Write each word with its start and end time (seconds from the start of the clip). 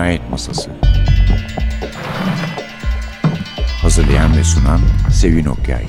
Cinayet 0.00 0.30
Masası 0.30 0.70
Hazırlayan 3.82 4.36
ve 4.36 4.44
sunan 4.44 4.80
Sevin 5.12 5.44
Okyay 5.44 5.86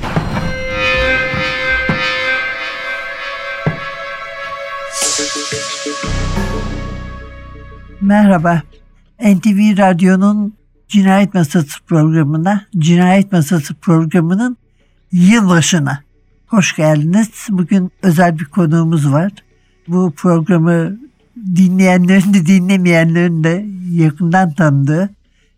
Merhaba. 8.02 8.62
NTV 9.20 9.77
Radyo'nun 9.77 10.54
Cinayet 10.88 11.34
Masası 11.34 11.84
programına, 11.88 12.66
Cinayet 12.78 13.32
Masası 13.32 13.73
programının 13.75 14.57
yılbaşına 15.12 16.04
hoş 16.48 16.75
geldiniz. 16.75 17.48
Bugün 17.50 17.91
özel 18.02 18.40
bir 18.40 18.46
konuğumuz 18.46 19.12
var. 19.12 19.32
Bu 19.88 20.13
programı 20.16 20.98
dinleyenlerin 21.55 22.34
de 22.34 22.45
dinlemeyenlerin 22.45 23.44
de 23.44 23.66
yakından 23.91 24.52
tanıdığı 24.54 25.09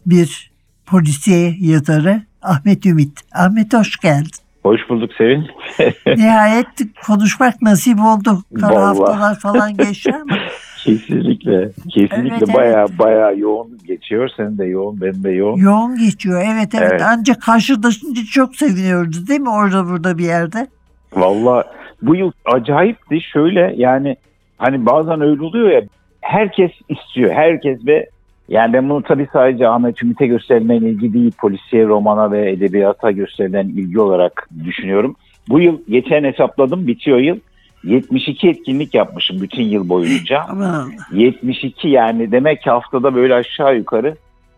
bir 0.05 0.51
polisiye 0.85 1.55
yazarı 1.59 2.21
Ahmet 2.41 2.85
Ümit. 2.85 3.19
Ahmet 3.33 3.73
hoş 3.73 3.97
geldin. 3.97 4.29
Hoş 4.63 4.81
bulduk 4.89 5.11
Sevin. 5.17 5.47
Nihayet 6.17 6.67
konuşmak 7.07 7.61
nasip 7.61 7.99
oldu. 7.99 8.43
Kara 8.61 8.75
Vallahi. 8.75 8.85
haftalar 8.97 9.39
falan 9.39 9.73
geçti 9.77 10.11
ama 10.21 10.37
kesinlikle. 10.83 11.71
Kesinlikle 11.89 12.35
Evet, 12.37 12.55
baya 12.55 12.79
evet. 12.89 12.99
baya 12.99 13.31
yoğun 13.31 13.79
geçiyor. 13.87 14.29
Senin 14.37 14.57
de 14.57 14.65
yoğun, 14.65 15.01
benim 15.01 15.23
de 15.23 15.29
yoğun. 15.31 15.57
yoğun 15.57 15.97
geçiyor. 15.97 16.43
Evet 16.45 16.75
evet. 16.75 16.89
Evet. 16.91 17.01
Ancak 17.05 17.41
karşılaşınca 17.41 18.21
çok 18.31 18.55
seviniyoruz 18.55 19.27
değil 19.27 19.39
mi 19.39 19.49
orada 19.49 19.85
burada 19.87 20.17
bir 20.17 20.23
yerde? 20.25 20.67
Valla 21.13 21.63
bu 22.01 22.15
yıl 22.15 22.31
acayipti. 22.45 23.21
Şöyle 23.33 23.73
yani 23.77 24.15
hani 24.63 24.85
bazen 24.85 25.21
öyle 25.21 25.43
oluyor 25.43 25.69
ya 25.69 25.81
herkes 26.21 26.71
istiyor. 26.89 27.31
Herkes 27.31 27.85
ve 27.85 28.09
yani 28.49 28.73
ben 28.73 28.89
bunu 28.89 29.03
tabii 29.03 29.27
sadece 29.33 29.67
Ahmet 29.67 30.03
Ümit'e 30.03 30.27
gösterilen 30.27 30.81
ilgi 30.81 31.13
değil, 31.13 31.31
polisiye 31.37 31.85
romana 31.85 32.31
ve 32.31 32.51
edebiyata 32.51 33.11
gösterilen 33.11 33.67
ilgi 33.67 33.99
olarak 33.99 34.49
düşünüyorum. 34.65 35.15
Bu 35.49 35.59
yıl 35.59 35.79
geçen 35.89 36.23
hesapladım 36.23 36.87
bitiyor 36.87 37.17
yıl. 37.17 37.39
72 37.83 38.49
etkinlik 38.49 38.93
yapmışım 38.93 39.41
bütün 39.41 39.63
yıl 39.63 39.89
boyunca. 39.89 40.43
Ama 40.49 40.87
72 41.13 41.87
yani 41.87 42.31
demek 42.31 42.61
ki 42.61 42.69
haftada 42.69 43.15
böyle 43.15 43.33
aşağı 43.33 43.77
yukarı 43.77 44.15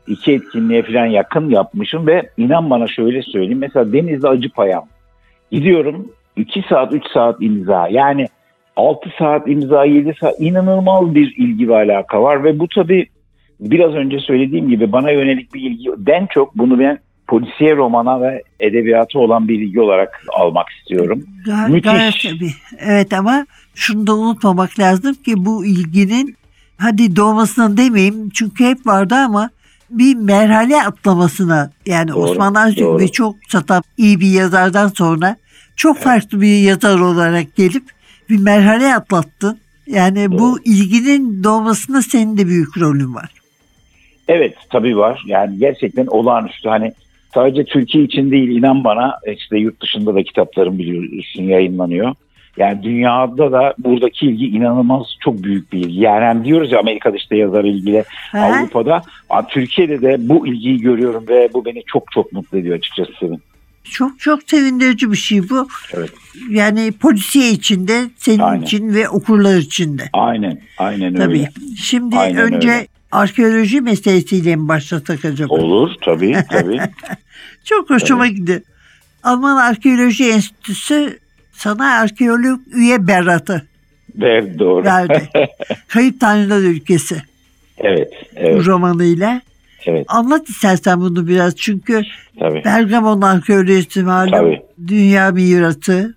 iki 0.08 0.33
etkinliğe 0.33 0.83
falan 0.83 1.06
yakın 1.06 1.50
yapmışım 1.50 2.08
ve 2.08 2.30
inan 2.38 2.70
bana 2.70 2.88
şöyle 2.88 3.22
söyleyeyim. 3.22 3.59
Mesela 3.59 3.94
Denizli 3.94 4.28
Acıpayam 4.28 4.86
gidiyorum 5.52 6.08
2 6.36 6.64
saat 6.70 6.94
3 6.94 7.03
saat 7.14 7.42
imza 7.42 7.88
yani 7.88 8.28
6 8.75 9.09
saat 9.19 9.47
imza 9.47 9.85
7 9.85 10.13
saat 10.19 10.39
inanılmaz 10.39 11.15
bir 11.15 11.35
ilgi 11.37 11.69
ve 11.69 11.75
alaka 11.75 12.21
var 12.21 12.43
ve 12.43 12.59
bu 12.59 12.67
tabii 12.67 13.07
biraz 13.59 13.93
önce 13.93 14.19
söylediğim 14.19 14.69
gibi 14.69 14.91
bana 14.91 15.11
yönelik 15.11 15.53
bir 15.53 15.61
ilgiden 15.61 16.27
çok 16.33 16.57
bunu 16.57 16.79
ben 16.79 16.99
polisiye 17.27 17.75
romana 17.75 18.21
ve 18.21 18.43
edebiyata 18.59 19.19
olan 19.19 19.47
bir 19.47 19.59
ilgi 19.59 19.81
olarak 19.81 20.21
almak 20.33 20.69
istiyorum. 20.69 21.23
Ga- 21.45 21.71
Müthiş. 21.71 21.91
Gayet 21.91 22.15
tabii. 22.23 22.51
Evet 22.79 23.13
ama 23.13 23.45
şunu 23.75 24.07
da 24.07 24.15
unutmamak 24.15 24.79
lazım 24.79 25.13
ki 25.13 25.33
bu 25.37 25.65
ilginin 25.65 26.35
hadi 26.77 27.15
doğmasına 27.15 27.77
demeyeyim 27.77 28.29
çünkü 28.29 28.65
hep 28.65 28.87
vardı 28.87 29.15
ama 29.15 29.49
bir 29.89 30.15
merhale 30.15 30.83
atlamasına 30.83 31.71
yani 31.85 32.09
Doğru, 32.09 32.19
Osman 32.19 32.55
doğru. 32.55 32.99
ve 32.99 33.07
çok 33.07 33.35
satan 33.47 33.83
iyi 33.97 34.19
bir 34.19 34.31
yazardan 34.31 34.87
sonra 34.87 35.35
çok 35.75 35.97
farklı 35.97 36.41
bir 36.41 36.59
yazar 36.59 36.99
olarak 36.99 37.55
gelip 37.55 37.83
bir 38.29 38.39
merhale 38.39 38.95
atlattın. 38.95 39.57
Yani 39.87 40.31
bu 40.31 40.39
Doğru. 40.39 40.59
ilginin 40.65 41.43
doğmasında 41.43 42.01
senin 42.01 42.37
de 42.37 42.47
büyük 42.47 42.77
rolün 42.77 43.15
var. 43.15 43.29
Evet 44.27 44.55
tabii 44.69 44.97
var. 44.97 45.23
Yani 45.25 45.58
gerçekten 45.59 46.05
olağanüstü. 46.08 46.69
Hani 46.69 46.93
sadece 47.33 47.64
Türkiye 47.64 48.03
için 48.03 48.31
değil 48.31 48.49
inan 48.49 48.83
bana 48.83 49.19
işte 49.35 49.58
yurt 49.58 49.81
dışında 49.81 50.15
da 50.15 50.23
kitaplarım 50.23 50.77
biliyorsun 50.77 51.43
yayınlanıyor. 51.43 52.15
Yani 52.58 52.83
dünyada 52.83 53.52
da 53.52 53.73
buradaki 53.77 54.25
ilgi 54.25 54.45
inanılmaz 54.45 55.03
çok 55.19 55.43
büyük 55.43 55.73
bir 55.73 55.80
ilgi. 55.80 55.99
Yani 55.99 56.25
hem 56.25 56.45
diyoruz 56.45 56.71
ya 56.71 56.80
Amerika'da 56.80 57.17
işte 57.17 57.37
yazar 57.37 57.64
ilgiyle 57.64 58.03
Ha? 58.31 58.39
Avrupa'da. 58.39 59.02
Türkiye'de 59.49 60.02
de 60.02 60.30
bu 60.30 60.47
ilgiyi 60.47 60.77
görüyorum 60.77 61.25
ve 61.27 61.49
bu 61.53 61.65
beni 61.65 61.83
çok 61.85 62.11
çok 62.11 62.31
mutlu 62.31 62.58
ediyor 62.58 62.77
açıkçası. 62.77 63.11
Sevin. 63.19 63.41
Çok 63.91 64.19
çok 64.19 64.39
sevindirici 64.49 65.11
bir 65.11 65.17
şey 65.17 65.49
bu. 65.49 65.67
Evet. 65.93 66.09
Yani 66.49 66.91
polisiye 66.91 67.51
içinde, 67.51 68.09
senin 68.17 68.39
Aynen. 68.39 68.63
için 68.63 68.93
ve 68.93 69.09
okurlar 69.09 69.57
için 69.57 69.97
de. 69.97 70.09
Aynen, 70.13 70.61
aynen 70.77 71.15
Tabii. 71.15 71.33
öyle. 71.33 71.51
Şimdi 71.77 72.17
Aynen 72.17 72.37
önce 72.53 72.71
öyle. 72.71 72.87
arkeoloji 73.11 73.81
meselesiyle 73.81 74.55
mi 74.55 74.67
başlasak 74.67 75.25
acaba? 75.25 75.53
Olur 75.53 75.91
tabii 76.01 76.37
tabii. 76.51 76.79
Çok 77.63 77.89
hoşuma 77.89 78.27
gidiyor. 78.27 78.61
Alman 79.23 79.57
Arkeoloji 79.57 80.29
Enstitüsü 80.29 81.19
sana 81.53 81.91
arkeolog 81.99 82.59
üye 82.73 83.07
beratı 83.07 83.67
Ve 84.15 84.59
doğru. 84.59 84.85
verdi. 84.85 85.29
Kayıp 85.87 86.19
Tanrılar 86.19 86.59
Ülkesi 86.59 87.21
evet, 87.77 88.13
evet, 88.35 88.65
romanıyla. 88.65 89.41
Evet 89.87 90.05
Anlat 90.09 90.49
istersen 90.49 90.99
bunu 91.01 91.27
biraz 91.27 91.55
çünkü 91.55 92.01
tabii. 92.39 92.61
Bergamon 92.65 93.21
arkeolojisi 93.21 94.03
malum 94.03 94.55
dünya 94.87 95.31
mirası. 95.31 96.15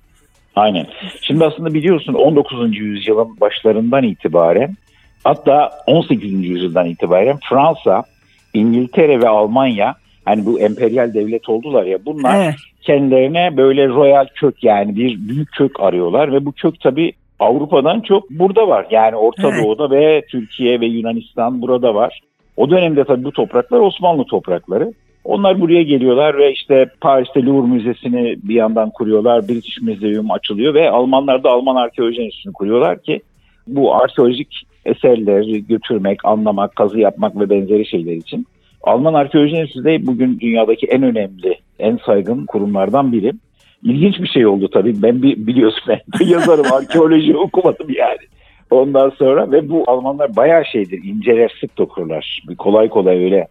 Aynen. 0.56 0.86
Şimdi 1.22 1.44
aslında 1.44 1.74
biliyorsun 1.74 2.14
19. 2.14 2.76
yüzyılın 2.78 3.40
başlarından 3.40 4.02
itibaren 4.02 4.76
hatta 5.24 5.70
18. 5.86 6.32
yüzyıldan 6.32 6.86
itibaren 6.86 7.38
Fransa, 7.50 8.04
İngiltere 8.54 9.20
ve 9.20 9.28
Almanya 9.28 9.94
hani 10.24 10.46
bu 10.46 10.60
emperyal 10.60 11.14
devlet 11.14 11.48
oldular 11.48 11.84
ya 11.84 11.98
bunlar 12.06 12.44
Evet. 12.44 12.54
kendilerine 12.82 13.56
böyle 13.56 13.88
royal 13.88 14.26
kök 14.34 14.64
yani 14.64 14.96
bir 14.96 15.28
büyük 15.28 15.52
kök 15.52 15.80
arıyorlar 15.80 16.32
ve 16.32 16.44
bu 16.44 16.52
kök 16.52 16.80
tabii 16.80 17.12
Avrupa'dan 17.38 18.00
çok 18.00 18.30
burada 18.30 18.68
var. 18.68 18.86
Yani 18.90 19.16
Orta 19.16 19.48
Evet. 19.48 19.64
Doğu'da 19.64 19.90
ve 19.90 20.22
Türkiye 20.30 20.80
ve 20.80 20.86
Yunanistan 20.86 21.62
burada 21.62 21.94
var. 21.94 22.20
O 22.58 22.70
dönemde 22.70 23.04
tabii 23.04 23.24
bu 23.24 23.32
topraklar 23.32 23.80
Osmanlı 23.80 24.24
toprakları. 24.24 24.92
Onlar 25.24 25.60
buraya 25.60 25.82
geliyorlar 25.82 26.38
ve 26.38 26.52
işte 26.52 26.86
Paris'te 27.00 27.44
Louvre 27.44 27.68
Müzesi'ni 27.68 28.36
bir 28.42 28.54
yandan 28.54 28.90
kuruyorlar. 28.90 29.48
British 29.48 29.82
Museum 29.82 30.30
açılıyor 30.30 30.74
ve 30.74 30.90
Almanlar 30.90 31.44
da 31.44 31.50
Alman 31.50 31.76
Arkeoloji 31.76 32.22
Enstitüsü'nü 32.22 32.52
kuruyorlar 32.52 33.02
ki 33.02 33.20
bu 33.66 33.94
arkeolojik 33.94 34.66
eserleri 34.84 35.66
götürmek, 35.66 36.24
anlamak, 36.24 36.76
kazı 36.76 36.98
yapmak 36.98 37.40
ve 37.40 37.50
benzeri 37.50 37.86
şeyler 37.86 38.12
için. 38.12 38.46
Alman 38.82 39.14
Arkeoloji 39.14 39.56
Enstitüsü 39.56 39.84
de 39.84 40.06
bugün 40.06 40.40
dünyadaki 40.40 40.86
en 40.86 41.02
önemli, 41.02 41.58
en 41.78 41.98
saygın 42.06 42.46
kurumlardan 42.46 43.12
biri. 43.12 43.32
İlginç 43.82 44.20
bir 44.20 44.28
şey 44.28 44.46
oldu 44.46 44.68
tabii. 44.72 45.02
Ben 45.02 45.22
bir, 45.22 45.46
biliyorsun 45.46 45.82
ben 45.88 46.26
yazarım, 46.26 46.66
arkeoloji 46.72 47.36
okumadım 47.36 47.86
yani. 47.90 48.18
Ondan 48.70 49.10
sonra 49.10 49.52
ve 49.52 49.68
bu 49.68 49.84
Almanlar 49.86 50.36
bayağı 50.36 50.64
şeydir, 50.64 51.04
inceler, 51.04 51.56
sık 51.60 51.78
dokurlar. 51.78 52.42
Kolay 52.58 52.88
kolay 52.88 53.24
öyle 53.24 53.46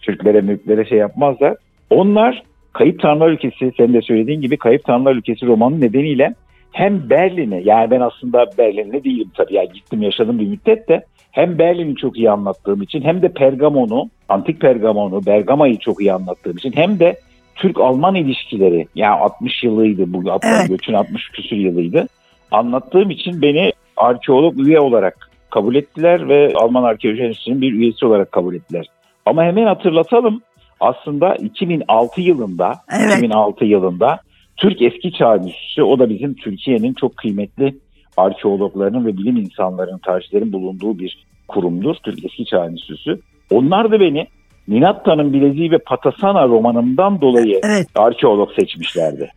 Türklere, 0.00 0.40
mülklere 0.40 0.84
şey 0.84 0.98
yapmazlar. 0.98 1.56
Onlar 1.90 2.42
Kayıp 2.72 3.00
Tanrılar 3.00 3.30
Ülkesi, 3.30 3.72
senin 3.76 3.94
de 3.94 4.02
söylediğin 4.02 4.40
gibi 4.40 4.56
Kayıp 4.56 4.84
Tanrılar 4.84 5.14
Ülkesi 5.14 5.46
romanı 5.46 5.80
nedeniyle 5.80 6.34
hem 6.72 7.10
Berlin'i, 7.10 7.62
yani 7.64 7.90
ben 7.90 8.00
aslında 8.00 8.46
Berlin'de 8.58 9.04
değilim 9.04 9.30
tabii, 9.34 9.54
yani 9.54 9.68
gittim 9.74 10.02
yaşadım 10.02 10.38
bir 10.38 10.46
müddet 10.46 10.88
de 10.88 11.04
hem 11.30 11.58
Berlin'i 11.58 11.96
çok 11.96 12.16
iyi 12.16 12.30
anlattığım 12.30 12.82
için 12.82 13.02
hem 13.02 13.22
de 13.22 13.28
Pergamon'u, 13.28 14.10
antik 14.28 14.60
Pergamon'u, 14.60 15.26
Bergama'yı 15.26 15.78
çok 15.78 16.00
iyi 16.00 16.12
anlattığım 16.12 16.56
için 16.56 16.72
hem 16.74 16.98
de 16.98 17.20
Türk-Alman 17.54 18.14
ilişkileri, 18.14 18.86
yani 18.94 19.20
60 19.20 19.64
yılıydı 19.64 20.12
bu, 20.12 20.22
Evet. 20.42 20.68
göçün 20.68 20.92
60 20.92 21.28
küsür 21.28 21.56
yılıydı. 21.56 22.06
Anlattığım 22.50 23.10
için 23.10 23.42
beni 23.42 23.72
arkeolog 24.02 24.58
üye 24.58 24.80
olarak 24.80 25.30
kabul 25.50 25.74
ettiler 25.74 26.28
ve 26.28 26.52
Alman 26.54 26.82
Arkeoloji 26.82 27.22
Enstitüsü'nün 27.22 27.60
bir 27.60 27.72
üyesi 27.72 28.06
olarak 28.06 28.32
kabul 28.32 28.54
ettiler. 28.54 28.86
Ama 29.26 29.44
hemen 29.44 29.66
hatırlatalım. 29.66 30.42
Aslında 30.80 31.34
2006 31.34 32.20
yılında, 32.20 32.74
Evet. 33.00 33.16
2006 33.16 33.64
yılında 33.64 34.20
Türk 34.56 34.82
Eski 34.82 35.12
Çağ 35.12 35.34
Enstitüsü, 35.34 35.82
o 35.82 35.98
da 35.98 36.10
bizim 36.10 36.34
Türkiye'nin 36.34 36.94
çok 36.94 37.16
kıymetli 37.16 37.74
arkeologlarının 38.16 39.06
ve 39.06 39.16
bilim 39.16 39.36
insanlarının, 39.36 39.98
tarihçilerin 39.98 40.52
bulunduğu 40.52 40.98
bir 40.98 41.24
kurumdur. 41.48 41.96
Türk 42.02 42.24
Eski 42.24 42.44
Çağ 42.44 42.66
Enstitüsü. 42.66 43.20
Onlar 43.50 43.92
da 43.92 44.00
beni 44.00 44.26
Ninatta'nın 44.68 45.32
Bileziği 45.32 45.70
ve 45.70 45.78
Patasana 45.78 46.48
romanımdan 46.48 47.20
dolayı 47.20 47.60
Evet. 47.64 47.86
arkeolog 47.94 48.50
seçmişlerdi. 48.60 49.30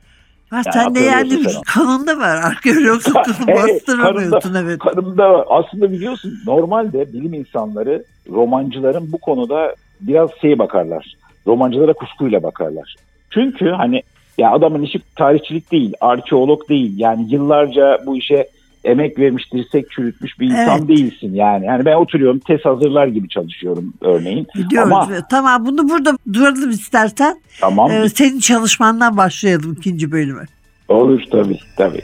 Ha, 0.56 0.62
Yani 0.66 0.74
sen 0.74 0.96
de 0.96 1.00
yani 1.00 1.30
sen 1.30 1.62
kanında 1.62 2.20
var. 2.20 2.36
Arkeologsun 2.44 3.16
Evet, 3.48 3.74
bastıramıyorsun 3.74 4.54
evet. 4.56 4.80
Kanımda 4.80 5.46
aslında 5.50 5.92
biliyorsun 5.92 6.34
normalde 6.46 7.14
bilim 7.14 7.34
insanları 7.34 8.04
romancıların 8.30 9.12
bu 9.12 9.18
konuda 9.18 9.76
biraz 10.02 10.30
şey 10.42 10.60
bakarlar. 10.60 11.16
Romancılara 11.48 11.94
kuşkuyla 11.94 12.44
bakarlar. 12.44 12.96
Çünkü 13.30 13.70
hani 13.70 14.04
ya 14.38 14.52
adamın 14.52 14.82
işi 14.82 15.00
tarihçilik 15.16 15.72
değil, 15.72 15.94
arkeolog 16.02 16.70
değil. 16.70 16.94
Yani 16.98 17.34
yıllarca 17.34 18.00
bu 18.06 18.18
işe 18.18 18.48
emek 18.86 19.20
vermiş, 19.20 19.54
dirsek 19.54 19.92
çürütmüş 19.92 20.40
bir 20.40 20.46
insan 20.46 20.78
Evet. 20.80 20.88
değilsin 20.88 21.34
yani. 21.34 21.66
Yani 21.66 21.86
ben 21.86 21.96
oturuyorum, 21.96 22.40
test 22.40 22.66
hazırlar 22.66 23.08
gibi 23.08 23.30
çalışıyorum 23.30 23.94
örneğin. 24.02 24.48
Biliyoruz. 24.56 24.92
Ama 24.94 25.10
Tamam 25.30 25.66
bunu 25.66 25.90
burada 25.90 26.18
duralım 26.34 26.70
istersen. 26.70 27.42
tamam 27.62 27.92
Ee, 27.92 28.10
senin 28.10 28.40
çalışmandan 28.40 29.18
başlayalım 29.18 29.76
ikinci 29.80 30.12
bölümü. 30.12 30.46
olur 30.88 31.22
tabii 31.32 31.60
tabii. 31.78 32.02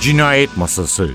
Cinayet 0.00 0.56
Masası 0.56 1.08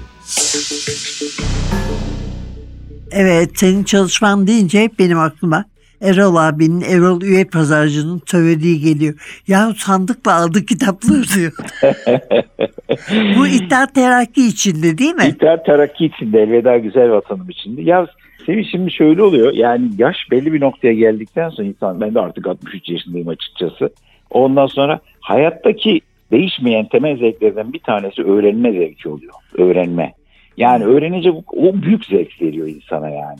Evet 3.12 3.52
senin 3.56 3.84
çalışman 3.84 4.48
deyince 4.48 4.82
hep 4.84 5.00
benim 5.00 5.20
aklıma 5.20 5.66
Erol 6.02 6.36
abinin 6.36 6.82
Erol 6.82 7.22
Üye 7.22 7.46
Pazarcı'nın 7.46 8.22
söylediği 8.26 8.80
geliyor. 8.80 9.14
Ya 9.48 9.74
sandıkla 9.78 10.34
aldı 10.36 10.66
kitapları 10.66 11.24
diyor. 11.36 11.52
Bu 13.38 13.48
İttihat 13.48 13.96
Terakki 13.96 14.48
içinde 14.48 14.98
değil 14.98 15.16
mi? 15.16 15.26
İttihat 15.28 15.66
Terakki 15.66 16.06
içinde 16.06 16.42
elveda 16.42 16.78
güzel 16.78 17.12
vatanım 17.12 17.50
içinde. 17.50 17.82
Ya 17.82 18.08
Sevin 18.46 18.68
şimdi 18.72 18.92
şöyle 18.92 19.22
oluyor 19.24 19.54
yani 19.54 19.90
yaş 19.98 20.16
belli 20.32 20.54
bir 20.54 20.62
noktaya 20.62 20.94
geldikten 20.94 21.50
sonra 21.50 21.68
insan 21.68 22.02
ben 22.02 22.16
de 22.16 22.20
artık 22.20 22.48
63 22.48 22.90
yaşındayım 22.90 23.28
açıkçası. 23.28 23.90
Ondan 24.30 24.68
sonra 24.68 25.00
hayattaki 25.20 26.02
değişmeyen 26.32 26.86
temel 26.90 27.18
zevklerden 27.18 27.74
bir 27.74 27.80
tanesi 27.80 28.24
öğrenme 28.24 28.72
zevki 28.72 29.10
oluyor. 29.10 29.34
Öğrenme. 29.58 30.14
Yani 30.58 30.84
öğrenince 30.84 31.34
bu- 31.34 31.44
o 31.70 31.82
büyük 31.82 32.06
zevk 32.06 32.42
veriyor 32.42 32.68
insana 32.68 33.10
yani. 33.10 33.40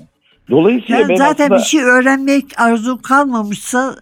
Dolayısıyla 0.50 1.00
Yani 1.02 1.10
ben 1.10 1.16
zaten 1.16 1.46
aslında 1.46 1.60
bir 1.60 1.64
şey 1.64 1.84
öğrenmek 1.84 2.46
arzun 2.58 2.98
kalmamışsa 2.98 3.96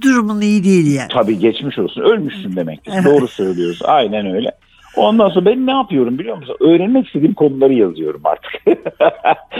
durumun 0.00 0.40
iyi 0.40 0.64
değil 0.64 0.94
yani. 0.94 1.08
tabii 1.12 1.38
geçmiş 1.38 1.78
olsun 1.78 2.02
ölmüşsün 2.02 2.56
demektir. 2.56 2.92
Evet. 2.94 3.04
Doğru 3.04 3.28
söylüyoruz. 3.28 3.80
Aynen 3.84 4.26
öyle. 4.34 4.52
Ondan 4.96 5.28
sonra 5.28 5.44
ben 5.46 5.66
ne 5.66 5.70
yapıyorum 5.70 6.18
biliyor 6.18 6.36
musun? 6.36 6.56
Öğrenmek 6.60 7.06
istediğim 7.06 7.34
konuları 7.34 7.74
yazıyorum 7.74 8.20
artık. 8.24 8.52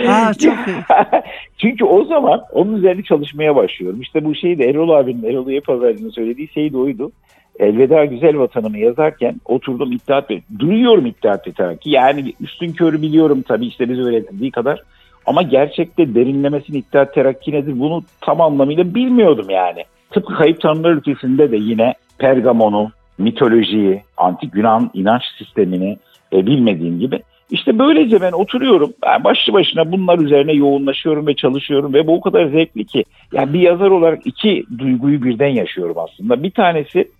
Aa, 0.08 0.34
çok 0.34 0.54
iyi. 0.68 0.76
Çünkü 1.58 1.84
o 1.84 2.04
zaman 2.04 2.42
onun 2.52 2.76
üzerine 2.76 3.02
çalışmaya 3.02 3.56
başlıyorum. 3.56 4.00
İşte 4.00 4.24
bu 4.24 4.34
şey 4.34 4.58
de 4.58 4.64
Erol 4.64 4.90
abinin, 4.90 5.30
Erol 5.30 5.46
Üye 5.48 5.60
Pazarcı'nın 5.60 6.10
söylediği 6.10 6.48
şey 6.48 6.72
de 6.72 6.76
oydu. 6.76 7.12
Elveda 7.58 8.04
güzel 8.04 8.38
vatanımı 8.38 8.78
yazarken 8.78 9.40
oturdum 9.44 9.92
İttihat 9.92 10.30
ve 10.30 10.40
duyuyorum 10.58 11.06
İttihat 11.06 11.46
ve 11.46 11.52
Terakki. 11.52 11.90
Yani 11.90 12.32
üstün 12.40 12.72
körü 12.72 13.02
biliyorum 13.02 13.42
tabii 13.48 13.66
işte 13.66 13.88
biz 13.88 13.98
öğretildiği 13.98 14.50
kadar. 14.50 14.82
Ama 15.26 15.42
gerçekte 15.42 16.14
derinlemesine 16.14 16.78
İttihat 16.78 17.14
Terakki 17.14 17.52
nedir 17.52 17.80
bunu 17.80 18.02
tam 18.20 18.40
anlamıyla 18.40 18.94
bilmiyordum 18.94 19.50
yani. 19.50 19.84
Tıpkı 20.10 20.34
Kayıp 20.34 20.60
Tanrılar 20.60 20.92
ülkesinde 20.92 21.52
de 21.52 21.56
yine 21.56 21.94
Pergamon'u, 22.18 22.90
mitolojiyi, 23.18 24.02
antik 24.16 24.54
Yunan 24.54 24.90
inanç 24.94 25.22
sistemini 25.38 25.98
e, 26.32 26.46
bilmediğim 26.46 27.00
gibi. 27.00 27.22
İşte 27.50 27.78
böylece 27.78 28.20
ben 28.20 28.32
oturuyorum, 28.32 28.92
ben 29.06 29.24
başlı 29.24 29.52
başına 29.52 29.92
bunlar 29.92 30.18
üzerine 30.18 30.52
yoğunlaşıyorum 30.52 31.26
ve 31.26 31.34
çalışıyorum 31.34 31.94
ve 31.94 32.06
bu 32.06 32.14
o 32.14 32.20
kadar 32.20 32.46
zevkli 32.46 32.84
ki. 32.84 33.04
Yani 33.32 33.52
bir 33.52 33.60
yazar 33.60 33.90
olarak 33.90 34.26
iki 34.26 34.64
duyguyu 34.78 35.22
birden 35.22 35.48
yaşıyorum 35.48 35.96
aslında. 35.98 36.42
Bir 36.42 36.50
tanesi 36.50 37.10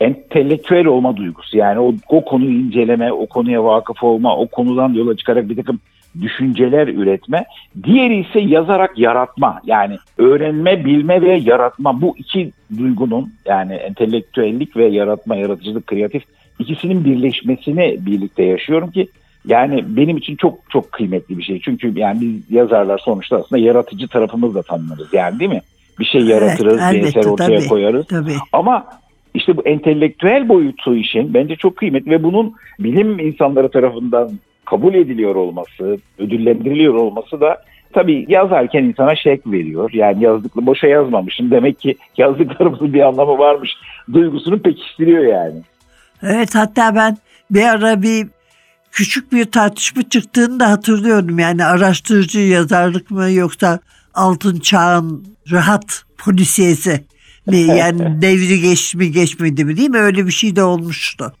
entelektüel 0.00 0.86
olma 0.86 1.16
duygusu. 1.16 1.56
Yani 1.58 1.80
o, 1.80 1.94
o 2.08 2.24
konuyu 2.24 2.58
inceleme, 2.58 3.12
o 3.12 3.26
konuya 3.26 3.64
vakıf 3.64 4.02
olma, 4.02 4.36
o 4.36 4.46
konudan 4.46 4.92
yola 4.92 5.16
çıkarak 5.16 5.48
bir 5.48 5.56
takım 5.56 5.80
düşünceler 6.20 6.88
üretme. 6.88 7.44
Diğeri 7.84 8.20
ise 8.20 8.40
yazarak 8.40 8.98
yaratma. 8.98 9.60
Yani 9.64 9.96
öğrenme, 10.18 10.84
bilme 10.84 11.22
ve 11.22 11.36
yaratma. 11.36 12.00
Bu 12.00 12.14
iki 12.18 12.52
duygunun 12.78 13.32
yani 13.46 13.72
entelektüellik 13.74 14.76
ve 14.76 14.86
yaratma, 14.86 15.36
yaratıcılık, 15.36 15.86
kreatif 15.86 16.22
ikisinin 16.58 17.04
birleşmesini 17.04 17.96
birlikte 18.06 18.42
yaşıyorum 18.42 18.90
ki 18.90 19.08
yani 19.46 19.84
benim 19.96 20.16
için 20.16 20.36
çok 20.36 20.58
çok 20.70 20.92
kıymetli 20.92 21.38
bir 21.38 21.42
şey. 21.42 21.60
Çünkü 21.60 21.98
yani 21.98 22.20
biz 22.20 22.50
yazarlar 22.50 22.98
sonuçta 22.98 23.36
aslında 23.36 23.62
yaratıcı 23.62 24.08
tarafımızı 24.08 24.54
da 24.54 24.62
tanımlarız. 24.62 25.08
Yani 25.12 25.40
değil 25.40 25.50
mi? 25.50 25.62
Bir 25.98 26.04
şey 26.04 26.22
yaratırız, 26.22 26.80
Evet, 26.82 27.02
bir 27.02 27.08
eser 27.08 27.24
ortaya 27.24 27.58
tabii. 27.58 27.68
koyarız. 27.68 28.06
Tabii. 28.06 28.32
Ama 28.52 28.86
işte 29.34 29.56
bu 29.56 29.62
entelektüel 29.62 30.48
boyutu 30.48 30.96
işin 30.96 31.34
bence 31.34 31.56
çok 31.56 31.76
kıymetli 31.76 32.10
ve 32.10 32.22
bunun 32.22 32.54
bilim 32.80 33.18
insanları 33.18 33.70
tarafından 33.70 34.30
kabul 34.70 34.94
ediliyor 34.94 35.34
olması, 35.34 35.98
ödüllendiriliyor 36.18 36.94
olması 36.94 37.40
da 37.40 37.62
tabii 37.92 38.26
yazarken 38.28 38.84
insana 38.84 39.16
şek 39.16 39.46
veriyor. 39.46 39.90
Yani 39.92 40.24
yazdıklı 40.24 40.66
boşa 40.66 40.86
yazmamışım. 40.86 41.50
Demek 41.50 41.80
ki 41.80 41.96
yazdıklarımızın 42.16 42.94
bir 42.94 43.00
anlamı 43.00 43.38
varmış. 43.38 43.70
Duygusunu 44.12 44.62
pekiştiriyor 44.62 45.24
yani. 45.24 45.60
Evet 46.22 46.54
hatta 46.54 46.94
ben 46.94 47.16
bir 47.50 47.62
ara 47.62 48.02
bir 48.02 48.26
küçük 48.92 49.32
bir 49.32 49.44
tartışma 49.44 50.02
çıktığını 50.08 50.60
da 50.60 50.70
hatırlıyorum. 50.70 51.38
Yani 51.38 51.64
araştırıcı 51.64 52.40
yazarlık 52.40 53.10
mı 53.10 53.30
yoksa 53.30 53.78
altın 54.14 54.60
çağın 54.60 55.24
rahat 55.50 56.04
polisiyesi 56.18 57.04
mi? 57.46 57.56
Yani 57.56 58.22
devri 58.22 58.60
geçti 58.60 58.96
mi 58.96 59.12
geçmedi 59.12 59.64
mi 59.64 59.76
değil 59.76 59.90
mi? 59.90 59.98
Öyle 59.98 60.26
bir 60.26 60.32
şey 60.32 60.56
de 60.56 60.62
olmuştu. 60.62 61.32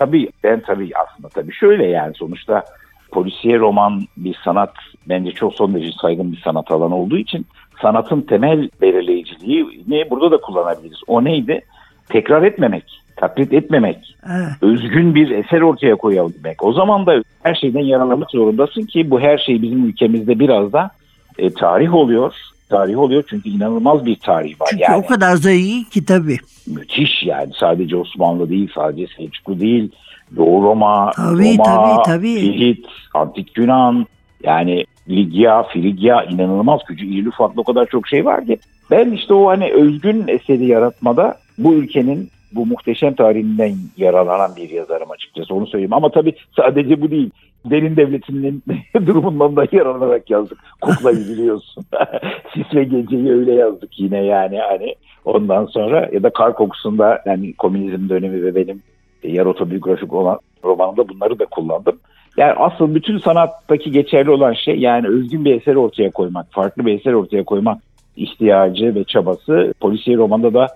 Tabii 0.00 0.28
ben 0.44 0.60
tabii 0.60 0.90
aslında 0.96 1.28
tabii 1.28 1.52
şöyle 1.52 1.86
yani 1.86 2.14
sonuçta 2.14 2.64
polisiye 3.10 3.58
roman 3.58 4.02
bir 4.16 4.36
sanat 4.44 4.72
bence 5.08 5.30
çok 5.30 5.54
son 5.54 5.74
derece 5.74 5.92
saygın 6.02 6.32
bir 6.32 6.40
sanat 6.40 6.70
alanı 6.70 6.96
olduğu 6.96 7.18
için 7.18 7.46
sanatın 7.82 8.20
temel 8.20 8.68
belirleyiciliğini 8.80 10.10
burada 10.10 10.30
da 10.30 10.40
kullanabiliriz. 10.40 10.98
O 11.06 11.24
neydi? 11.24 11.60
Tekrar 12.08 12.42
etmemek, 12.42 12.84
taklit 13.16 13.52
etmemek, 13.52 14.16
Evet. 14.26 14.48
özgün 14.62 15.14
bir 15.14 15.30
eser 15.30 15.60
ortaya 15.60 15.96
koyabilmek. 15.96 16.64
O 16.64 16.72
zaman 16.72 17.06
da 17.06 17.22
her 17.42 17.54
şeyden 17.54 17.84
yararlanmak 17.84 18.30
zorundasın 18.30 18.82
ki 18.82 19.10
bu 19.10 19.20
her 19.20 19.38
şey 19.38 19.62
bizim 19.62 19.84
ülkemizde 19.84 20.38
biraz 20.38 20.72
da 20.72 20.90
e, 21.38 21.50
tarih 21.50 21.94
oluyor. 21.94 22.34
Tarih 22.70 22.98
oluyor 22.98 23.24
çünkü 23.30 23.48
inanılmaz 23.48 24.06
bir 24.06 24.16
tarih 24.16 24.60
var. 24.60 24.68
Çünkü 24.70 24.82
yani 24.82 24.96
o 25.04 25.06
kadar 25.06 25.36
zengin 25.36 25.84
ki 25.84 26.04
tabii. 26.04 26.38
müthiş 26.66 27.22
yani 27.22 27.52
sadece 27.60 27.96
Osmanlı 27.96 28.50
değil 28.50 28.70
sadece 28.74 29.06
Selçuklu 29.16 29.60
değil 29.60 29.90
Doğu 30.36 30.62
Roma, 30.62 31.10
Tabii, 31.16 31.56
Roma, 31.58 31.64
tabii, 31.64 32.02
tabii. 32.04 32.42
Hitit, 32.42 32.86
Antik 33.14 33.58
Yunan 33.58 34.06
yani 34.42 34.84
Ligya, 35.08 35.62
Frigya 35.62 36.24
inanılmaz 36.24 36.80
gücü 36.88 37.06
irili 37.06 37.28
ufaklı 37.28 37.60
o 37.60 37.64
kadar 37.64 37.86
çok 37.86 38.08
şey 38.08 38.24
var 38.24 38.46
ki 38.46 38.58
ben 38.90 39.10
işte 39.10 39.34
o 39.34 39.46
hani 39.46 39.72
özgün 39.72 40.28
eseri 40.28 40.66
yaratmada 40.66 41.36
bu 41.58 41.74
ülkenin 41.74 42.30
bu 42.52 42.66
muhteşem 42.66 43.14
tarihinden 43.14 43.74
yararlanan 43.96 44.56
bir 44.56 44.70
yazarım 44.70 45.10
açıkçası 45.10 45.54
onu 45.54 45.66
söyleyeyim. 45.66 45.92
Ama 45.92 46.10
tabii 46.10 46.32
sadece 46.56 47.00
bu 47.00 47.10
değil. 47.10 47.30
Derin 47.64 47.96
devletinin 47.96 48.62
durumundan 49.06 49.56
da 49.56 49.66
yararlanarak 49.72 50.30
yazdık. 50.30 50.58
Kuklayı 50.80 51.18
biliyorsun. 51.18 51.84
Sis 52.54 52.74
ve 52.74 52.84
geceyi 52.84 53.32
öyle 53.32 53.52
yazdık 53.52 54.00
yine 54.00 54.24
yani 54.24 54.58
hani 54.58 54.94
ondan 55.24 55.66
sonra 55.66 56.08
ya 56.12 56.22
da 56.22 56.30
kar 56.30 56.54
kokusunda 56.54 57.22
yani 57.26 57.54
komünizm 57.54 58.08
dönemi 58.08 58.42
ve 58.42 58.54
benim 58.54 58.82
yer 59.22 59.46
otobiyografik 59.46 60.12
olan 60.12 60.38
romanımda 60.64 61.08
bunları 61.08 61.38
da 61.38 61.46
kullandım. 61.46 61.98
Yani 62.36 62.52
asıl 62.52 62.94
bütün 62.94 63.18
sanattaki 63.18 63.90
geçerli 63.90 64.30
olan 64.30 64.52
şey 64.52 64.78
yani 64.78 65.08
özgün 65.08 65.44
bir 65.44 65.54
eser 65.54 65.74
ortaya 65.74 66.10
koymak, 66.10 66.46
farklı 66.50 66.86
bir 66.86 66.98
eser 66.98 67.12
ortaya 67.12 67.44
koymak 67.44 67.78
ihtiyacı 68.16 68.94
ve 68.94 69.04
çabası 69.04 69.74
polisiye 69.80 70.16
romanda 70.16 70.54
da 70.54 70.66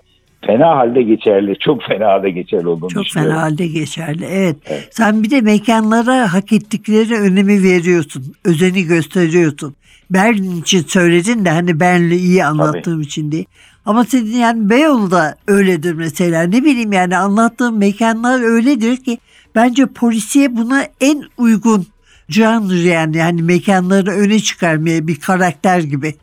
fena 0.47 0.77
halde 0.77 1.01
geçerli, 1.01 1.55
çok 1.59 1.83
fena 1.83 2.07
halde 2.07 2.29
geçerli 2.29 2.67
olduğunu 2.67 2.89
Çok 2.89 3.03
düşünüyorum. 3.03 3.33
fena 3.33 3.43
halde 3.43 3.67
geçerli. 3.67 4.25
Evet. 4.25 4.55
Evet. 4.65 4.87
Sen 4.91 5.23
bir 5.23 5.31
de 5.31 5.41
mekanlara 5.41 6.33
hak 6.33 6.53
ettikleri 6.53 7.15
önemi 7.15 7.63
veriyorsun. 7.63 8.23
Özeni 8.45 8.83
gösteriyorsun. 8.83 9.75
Berlin 10.09 10.61
için 10.61 10.83
söyledin 10.87 11.45
de 11.45 11.49
hani 11.49 11.79
Berlin'i 11.79 12.15
iyi 12.15 12.45
anlattığım 12.45 13.01
için 13.01 13.31
değil. 13.31 13.45
Ama 13.85 14.03
senin 14.03 14.37
yani 14.37 14.69
Beyoğlu 14.69 15.11
da 15.11 15.35
öyledir 15.47 15.93
mesela. 15.93 16.43
Ne 16.43 16.63
bileyim 16.63 16.93
yani 16.93 17.17
anlattığım 17.17 17.77
mekanlar 17.77 18.41
öyledir 18.41 18.97
ki 18.97 19.17
bence 19.55 19.85
polisiye 19.85 20.55
buna 20.55 20.83
en 21.01 21.23
uygun 21.37 21.87
canlı 22.29 22.75
yani. 22.75 23.17
Yani 23.17 23.41
mekanları 23.41 24.11
öne 24.11 24.39
çıkarmaya 24.39 25.07
bir 25.07 25.19
karakter 25.19 25.79
gibi. 25.79 26.15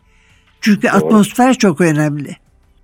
Çünkü 0.60 0.88
Doğru. 0.88 0.96
atmosfer 0.96 1.54
çok 1.54 1.80
önemli. 1.80 2.36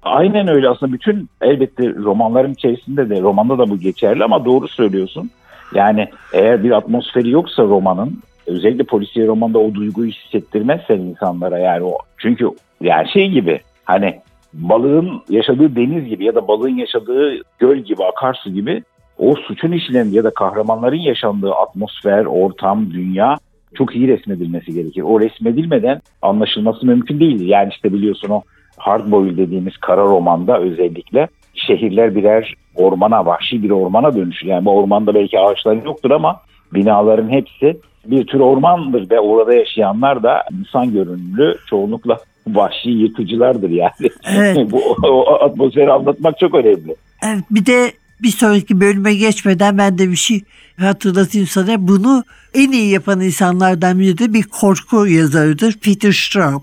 Aynen 0.02 0.49
öyle 0.49 0.69
aslında 0.69 0.93
bütün 0.93 1.28
elbette 1.40 1.95
romanların 1.95 2.52
içerisinde 2.52 3.11
de 3.11 3.21
romanda 3.21 3.59
da 3.59 3.71
bu 3.71 3.78
geçerli 3.78 4.25
ama 4.25 4.45
doğru 4.45 4.69
söylüyorsun. 4.69 5.31
Yani 5.75 6.09
eğer 6.33 6.64
bir 6.64 6.71
atmosferi 6.71 7.31
yoksa 7.31 7.62
romanın 7.62 8.19
özellikle 8.47 8.85
polisiye 8.85 9.26
romanda 9.26 9.59
o 9.59 9.75
duyguyu 9.75 10.11
hissettirmezsen 10.11 10.99
insanlara 10.99 11.59
yani 11.59 11.85
o 11.85 11.99
çünkü 12.19 12.50
yani 12.81 13.09
şey 13.12 13.31
gibi 13.31 13.61
hani 13.85 14.21
balığın 14.52 15.23
yaşadığı 15.28 15.76
deniz 15.76 16.09
gibi 16.09 16.25
ya 16.25 16.35
da 16.35 16.49
balığın 16.49 16.76
yaşadığı 16.76 17.35
göl 17.59 17.76
gibi 17.76 18.05
akarsu 18.05 18.50
gibi 18.50 18.83
o 19.19 19.35
suçun 19.35 19.73
işlendiği 19.73 20.17
ya 20.17 20.25
da 20.25 20.31
kahramanların 20.31 20.97
yaşandığı 20.97 21.52
atmosfer, 21.52 22.25
ortam, 22.25 22.90
dünya 22.90 23.37
çok 23.75 23.97
iyi 23.97 24.09
resmedilmesi 24.09 24.73
gerekir. 24.75 25.02
O 25.02 25.21
resmedilmeden 25.21 26.00
anlaşılması 26.23 26.87
mümkün 26.87 27.21
değil. 27.21 27.49
Yani 27.49 27.69
işte 27.73 27.93
biliyorsun 27.93 28.28
o 28.28 28.43
hardboiled 28.79 29.39
dediğimiz 29.39 29.77
kara 29.77 30.03
romanda 30.03 30.59
özellikle 30.59 31.29
şehirler 31.55 32.15
birer 32.15 32.55
ormana, 32.75 33.27
vahşi 33.27 33.63
bir 33.63 33.71
ormana 33.71 34.17
dönüşür. 34.17 34.47
Yani 34.47 34.65
bu 34.65 34.71
ormanda 34.71 35.15
belki 35.15 35.41
ağaçlar 35.41 35.85
yoktur 35.85 36.11
ama 36.11 36.41
binaların 36.75 37.29
hepsi 37.29 37.81
bir 38.05 38.27
tür 38.27 38.41
ormandır 38.41 39.11
ve 39.11 39.21
orada 39.21 39.55
yaşayanlar 39.55 40.23
da 40.23 40.43
insan 40.61 40.93
görünümlü 40.93 41.57
çoğunlukla 41.71 42.19
vahşi 42.47 42.91
yıkıcılardır 42.91 43.71
yani. 43.71 44.11
Evet. 44.37 44.59
bu 44.71 44.81
o 45.03 45.35
atmosferi 45.45 45.93
anlatmak 45.93 46.39
çok 46.39 46.55
önemli. 46.55 46.95
Evet 47.23 47.45
bir 47.51 47.67
de 47.67 47.93
bir 48.23 48.29
sonraki 48.29 48.81
bölüme 48.81 49.15
geçmeden 49.15 49.79
ben 49.79 49.99
de 49.99 50.11
bir 50.11 50.17
şey 50.17 50.41
hatırlatayım 50.81 51.47
sana. 51.47 51.89
Bunu 51.89 52.25
en 52.55 52.73
iyi 52.73 52.91
yapan 52.91 53.21
insanlardan 53.21 53.99
biri 53.99 54.19
de 54.19 54.33
bir 54.33 54.43
korku 54.43 55.07
yazarıdır 55.07 55.79
Peter 55.85 56.13
Straub. 56.13 56.63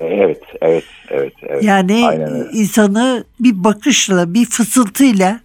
Evet, 0.00 0.42
evet, 0.60 0.84
evet. 1.10 1.32
evet. 1.42 1.64
Yani 1.64 2.06
Aynen 2.06 2.46
insanı 2.52 3.24
bir 3.40 3.64
bakışla, 3.64 4.34
bir 4.34 4.44
fısıltıyla 4.46 5.40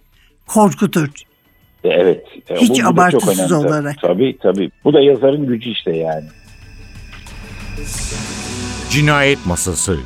korkutur. 0.46 1.08
E, 1.84 1.88
Evet. 1.88 2.24
E, 2.48 2.56
Hiç 2.56 2.70
bu- 2.80 2.84
bu 2.84 2.88
abartısız 2.88 3.38
önemli. 3.38 3.54
olarak. 3.54 3.96
Tabii 4.00 4.38
tabii. 4.42 4.70
Bu 4.84 4.92
da 4.92 5.00
yazarın 5.00 5.46
gücü 5.46 5.70
işte 5.70 5.96
yani. 5.96 6.24
Cinayet 8.90 9.46
Masası 9.46 9.96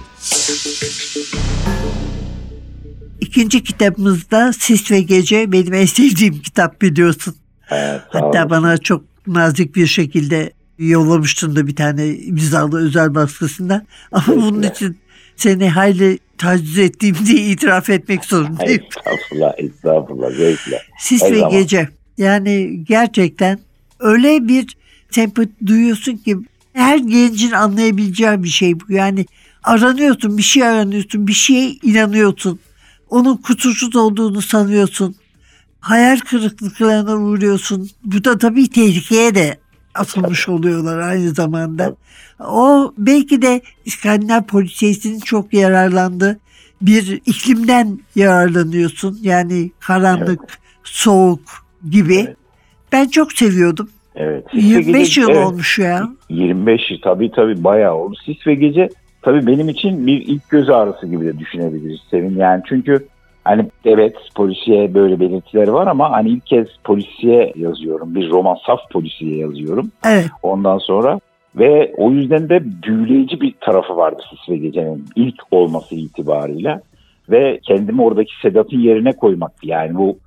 İkinci 3.21 3.62
kitabımızda 3.64 4.52
Sis 4.52 4.90
ve 4.90 5.00
Gece 5.00 5.52
benim 5.52 5.75
en 5.75 5.87
sevdiğim 5.87 6.38
kitap 6.43 6.83
biliyorsun. 6.83 7.35
Evet, 7.71 8.00
Hatta 8.09 8.40
olun. 8.40 8.50
bana 8.50 8.79
çok 8.79 9.05
nazik 9.26 9.76
bir 9.76 9.87
şekilde 9.87 10.52
yollamıştın 10.79 11.57
da 11.57 11.67
bir 11.67 11.76
tane 11.76 12.07
imzalı 12.09 12.87
özel 12.87 13.14
baskısından. 13.14 13.87
Ama 14.12 14.26
bunun 14.26 14.62
için 14.62 14.99
seni 15.40 15.68
hayli 15.68 16.18
taciz 16.38 16.78
ettiğim 16.78 17.16
diye 17.26 17.47
itiraf 17.47 17.90
etmek 17.90 18.25
zorundayım. 18.25 18.82
Estağfurullah, 18.82 19.52
estağfurullah. 19.59 20.30
Zevkle. 20.30 20.82
Sis 20.99 21.23
Her 21.23 21.32
ve 21.32 21.38
zaman. 21.38 21.50
Gece. 21.50 21.88
Yani 22.18 22.85
gerçekten 22.85 23.59
öyle 24.00 24.49
bir 24.49 24.76
sempati 25.11 25.66
duyuyorsun 25.66 26.16
ki 26.16 26.37
her 26.73 26.99
gencin 26.99 27.50
anlayabileceği 27.50 28.42
bir 28.42 28.49
şey 28.49 28.80
bu. 28.80 28.92
Yani 28.92 29.26
aranıyorsun, 29.62 30.38
bir 30.38 30.42
şey 30.42 30.62
aranıyorsun, 30.62 31.26
bir 31.26 31.32
şeye 31.32 31.70
inanıyorsun. 31.82 32.61
Onun 33.11 33.37
kusursuz 33.37 33.97
olduğunu 33.97 34.42
sanıyorsun. 34.42 35.14
Hayal 35.80 36.18
kırıklıklarına 36.18 37.16
uğruyorsun. 37.16 37.90
Bu 38.04 38.25
da 38.25 38.38
tabii 38.38 38.70
tehlikeye 38.70 39.35
de 39.35 39.59
atılmış 39.94 40.49
oluyorlar 40.49 40.99
aynı 40.99 41.30
zamanda. 41.30 41.97
O 42.49 42.92
belki 42.99 43.42
de 43.42 43.61
İskandinav 43.85 44.42
polisiyesinin 44.42 45.20
çok 45.20 45.54
yararlandığı 45.54 46.38
bir 46.82 47.20
iklimden 47.26 47.99
yararlanıyorsun. 48.14 49.18
Yani 49.23 49.70
karanlık, 49.80 50.59
soğuk 50.85 51.40
gibi. 51.90 52.16
Evet. 52.16 52.37
Ben 52.92 53.09
çok 53.09 53.32
seviyordum. 53.32 53.88
Evet. 54.14 54.44
Sis 54.50 54.62
ve 54.62 54.66
25 54.66 55.09
Gece- 55.09 55.20
yıl 55.20 55.28
evet, 55.28 55.47
olmuş 55.47 55.78
ya. 55.78 56.09
25 56.28 56.90
yıl 56.90 56.99
tabii 57.00 57.30
tabii 57.30 57.64
bayağı 57.64 57.94
oldu. 57.94 58.16
Sis 58.25 58.47
ve 58.47 58.54
Gece 58.54 58.88
tabii 59.23 59.47
benim 59.47 59.68
için 59.68 60.06
bir 60.06 60.20
ilk 60.26 60.49
göz 60.49 60.70
ağrısı 60.70 61.06
gibi 61.06 61.25
de 61.25 61.38
düşünebiliriz 61.38 62.00
Sevin. 62.11 62.37
Yani 62.37 62.62
çünkü 62.68 63.06
hani 63.44 63.66
evet 63.85 64.16
polisiye 64.35 64.94
böyle 64.94 65.20
belirtileri 65.20 65.73
var 65.73 65.87
ama 65.87 66.12
hani 66.12 66.28
ilk 66.28 66.47
kez 66.47 66.66
polisiye 66.85 67.52
yazıyorum. 67.56 68.14
Bir 68.14 68.30
roman 68.30 68.56
saf 68.66 68.90
polisiye 68.90 69.37
yazıyorum. 69.37 69.92
Evet. 70.06 70.26
Ondan 70.42 70.78
sonra 70.78 71.20
ve 71.56 71.92
o 71.97 72.11
yüzden 72.11 72.49
de 72.49 72.62
büyüleyici 72.82 73.40
bir 73.40 73.54
tarafı 73.61 73.97
vardı 73.97 74.23
Sis 74.30 74.49
ve 74.49 74.56
Gece'nin 74.56 75.04
ilk 75.16 75.42
olması 75.50 75.94
itibarıyla 75.94 76.80
ve 77.30 77.61
kendimi 77.62 78.02
oradaki 78.02 78.32
Sedat'ın 78.42 78.78
yerine 78.78 79.12
koymak 79.12 79.52
yani 79.62 79.94
bu 79.94 80.18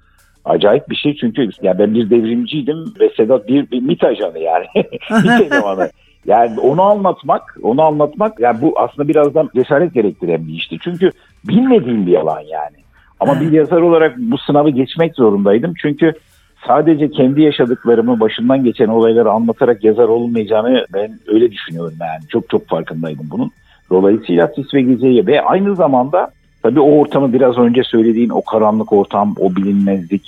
acayip 0.45 0.89
bir 0.89 0.95
şey 0.95 1.15
çünkü 1.15 1.49
ya 1.61 1.79
ben 1.79 1.93
bir 1.93 2.09
devrimciydim 2.09 2.93
ve 2.99 3.09
Sedat 3.17 3.47
bir, 3.47 3.71
bir 3.71 3.81
MİT 3.81 4.03
ajanı 4.03 4.39
yani 4.39 4.65
MİT 5.11 5.51
elemanı. 5.51 5.89
Yani 6.25 6.59
onu 6.59 6.81
anlatmak, 6.81 7.57
onu 7.63 7.81
anlatmak 7.81 8.39
yani 8.39 8.61
bu 8.61 8.79
aslında 8.79 9.07
birazdan 9.07 9.49
cesaret 9.55 9.93
gerektiren 9.93 10.47
bir 10.47 10.53
işti. 10.53 10.77
Çünkü 10.83 11.11
bilmediğim 11.47 12.07
bir 12.07 12.15
alan 12.15 12.39
yani. 12.39 12.77
Ama 13.19 13.41
bir 13.41 13.51
yazar 13.51 13.81
olarak 13.81 14.17
bu 14.17 14.37
sınavı 14.37 14.69
geçmek 14.69 15.15
zorundaydım. 15.15 15.73
Çünkü 15.81 16.13
sadece 16.67 17.11
kendi 17.11 17.41
yaşadıklarımı, 17.41 18.19
başından 18.19 18.63
geçen 18.63 18.87
olayları 18.87 19.31
anlatarak 19.31 19.83
yazar 19.83 20.07
olmayacağını 20.07 20.85
ben 20.93 21.19
öyle 21.27 21.51
düşünüyorum 21.51 21.93
yani. 22.01 22.27
Çok 22.29 22.49
çok 22.49 22.67
farkındaydım 22.67 23.27
bunun. 23.31 23.51
Dolayısıyla 23.89 24.51
Sis 24.55 24.73
ve 24.73 24.81
Gece'yi 24.81 25.27
ve 25.27 25.41
aynı 25.41 25.75
zamanda 25.75 26.31
tabii 26.63 26.79
o 26.79 26.91
ortamı 26.99 27.33
biraz 27.33 27.57
önce 27.57 27.83
söylediğin 27.83 28.29
o 28.29 28.41
karanlık 28.41 28.93
ortam, 28.93 29.35
o 29.39 29.55
bilinmezlik, 29.55 30.23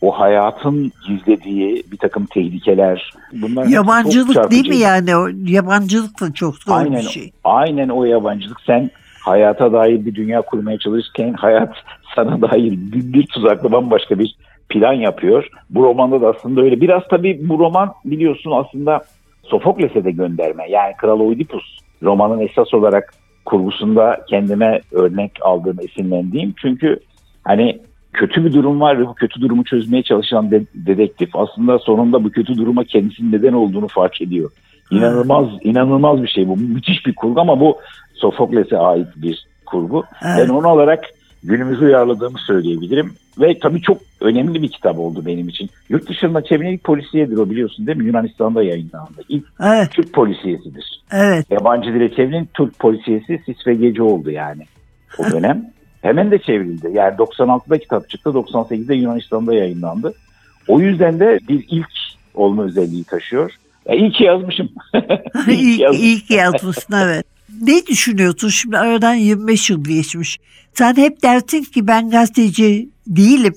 o 0.00 0.20
hayatın 0.20 0.92
gizlediği 1.08 1.84
bir 1.92 1.96
takım 1.96 2.26
tehlikeler. 2.26 3.14
Bunlar 3.32 3.66
Yabancılık 3.66 4.50
değil 4.50 4.68
mi 4.68 4.76
yani? 4.76 5.16
O 5.16 5.28
yabancılık 5.46 6.20
da 6.20 6.32
çok 6.32 6.56
zor 6.56 6.76
Aynen, 6.76 6.92
bir 7.00 7.08
şey. 7.08 7.32
aynen 7.44 7.88
o 7.88 8.04
yabancılık. 8.04 8.60
Sen 8.66 8.90
hayata 9.20 9.72
dair 9.72 10.06
bir 10.06 10.14
dünya 10.14 10.42
kurmaya 10.42 10.78
çalışırken 10.78 11.32
hayat 11.32 11.74
sana 12.14 12.42
dair 12.42 12.70
bir, 12.70 13.12
bir 13.12 13.26
tuzaklı 13.26 13.72
bambaşka 13.72 14.18
bir 14.18 14.36
plan 14.68 14.92
yapıyor. 14.92 15.48
Bu 15.70 15.82
romanda 15.82 16.20
da 16.20 16.28
aslında 16.28 16.60
öyle. 16.60 16.80
Biraz 16.80 17.02
tabii 17.10 17.40
bu 17.48 17.58
roman 17.58 17.92
biliyorsun 18.04 18.50
aslında 18.50 19.00
Sofokles'e 19.42 20.04
de 20.04 20.10
gönderme. 20.10 20.70
Yani 20.70 20.94
Kral 20.96 21.20
Oidipus 21.20 21.78
romanın 22.02 22.40
esas 22.40 22.74
olarak 22.74 23.14
kurgusunda 23.44 24.20
kendime 24.28 24.80
örnek 24.92 25.32
aldığım, 25.40 25.76
esinlendiğim. 25.80 26.54
Çünkü 26.62 27.00
hani 27.44 27.80
kötü 28.12 28.44
bir 28.44 28.52
durum 28.52 28.80
var 28.80 28.98
ve 28.98 29.06
bu 29.06 29.14
kötü 29.14 29.40
durumu 29.40 29.64
çözmeye 29.64 30.02
çalışan 30.02 30.50
de- 30.50 30.66
dedektif 30.74 31.36
aslında 31.36 31.78
sonunda 31.78 32.24
bu 32.24 32.30
kötü 32.30 32.56
duruma 32.56 32.84
kendisinin 32.84 33.32
neden 33.32 33.52
olduğunu 33.52 33.88
fark 33.88 34.22
ediyor. 34.22 34.50
İnanılmaz, 34.90 35.46
inanılmaz 35.62 36.22
bir 36.22 36.28
şey 36.28 36.48
bu. 36.48 36.56
Müthiş 36.56 37.06
bir 37.06 37.14
kurgu 37.14 37.40
ama 37.40 37.60
bu 37.60 37.78
Sofokles'e 38.14 38.78
ait 38.78 39.08
bir 39.16 39.46
kurgu. 39.66 40.04
Evet. 40.22 40.34
Ben 40.38 40.48
onu 40.48 40.68
olarak 40.68 41.04
günümüzü 41.44 41.84
uyarladığımı 41.84 42.38
söyleyebilirim. 42.38 43.12
Ve 43.40 43.58
tabii 43.58 43.80
çok 43.80 43.98
önemli 44.20 44.62
bir 44.62 44.68
kitap 44.68 44.98
oldu 44.98 45.26
benim 45.26 45.48
için. 45.48 45.70
Yurt 45.88 46.08
dışında 46.08 46.44
çevrilen 46.44 46.72
ilk 46.72 46.84
polisiyedir 46.84 47.36
o 47.36 47.50
biliyorsun 47.50 47.86
değil 47.86 47.98
mi? 47.98 48.04
Yunanistan'da 48.04 48.62
yayınlandı. 48.62 49.22
İlk 49.28 49.44
Evet, 49.62 49.90
Türk 49.90 50.12
polisiyesidir. 50.12 51.02
evet. 51.12 51.46
Yabancı 51.50 51.94
dile 51.94 52.14
çevrilen 52.14 52.48
Türk 52.54 52.78
polisiyesi 52.78 53.42
Sis 53.46 53.66
ve 53.66 53.74
Gece 53.74 54.02
oldu 54.02 54.30
yani 54.30 54.62
o 55.18 55.30
dönem. 55.32 55.70
Hemen 56.02 56.30
de 56.30 56.38
çevrildi. 56.38 56.90
Yani 56.92 57.14
96'da 57.16 57.78
kitap 57.78 58.08
çıktı, 58.10 58.30
98'de 58.30 58.94
Yunanistan'da 58.94 59.54
yayınlandı. 59.54 60.14
O 60.68 60.80
yüzden 60.80 61.20
de 61.20 61.38
bir 61.48 61.64
ilk 61.68 61.88
olma 62.34 62.62
özelliği 62.64 63.04
taşıyor. 63.04 63.56
Ya 63.90 63.96
iyi 63.96 64.12
ki 64.12 64.24
yazmışım. 64.24 64.68
İyi 65.48 65.56
ki 65.56 65.62
iyi, 65.62 65.80
yazmışım. 65.80 66.04
iyi 66.04 66.20
ki 66.20 66.34
yazmışsın 66.34 66.94
evet. 66.94 67.26
Ne 67.62 67.86
düşünüyorsun 67.86 68.48
şimdi 68.48 68.78
aradan 68.78 69.14
25 69.14 69.70
yıl 69.70 69.84
geçmiş. 69.84 70.38
Sen 70.74 70.96
hep 70.96 71.22
dersin 71.22 71.62
ki 71.62 71.86
ben 71.86 72.10
gazeteci 72.10 72.88
değilim. 73.06 73.54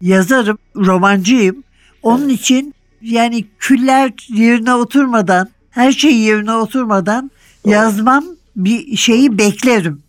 Yazarım, 0.00 0.58
romancıyım. 0.76 1.64
Onun 2.02 2.28
için 2.28 2.74
yani 3.02 3.44
küller 3.58 4.12
yerine 4.28 4.74
oturmadan, 4.74 5.48
her 5.70 5.92
şey 5.92 6.16
yerine 6.18 6.52
oturmadan 6.54 7.30
Doğru. 7.64 7.72
yazmam 7.72 8.24
bir 8.56 8.96
şeyi 8.96 9.38
beklerim. 9.38 10.02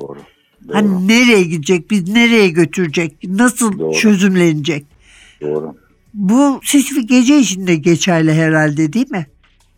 Doğru. 0.00 0.18
Doğru. 0.68 0.74
Hani 0.76 1.08
nereye 1.08 1.42
gidecek, 1.42 1.90
biz 1.90 2.08
nereye 2.08 2.48
götürecek, 2.48 3.16
nasıl 3.24 3.78
Doğru. 3.78 3.92
çözümlenecek? 3.92 4.86
Doğru. 5.40 5.74
Bu 6.14 6.60
sisli 6.62 7.06
gece 7.06 7.38
için 7.38 7.66
de 7.66 7.74
geçerli 7.74 8.32
herhalde 8.32 8.92
değil 8.92 9.10
mi? 9.10 9.26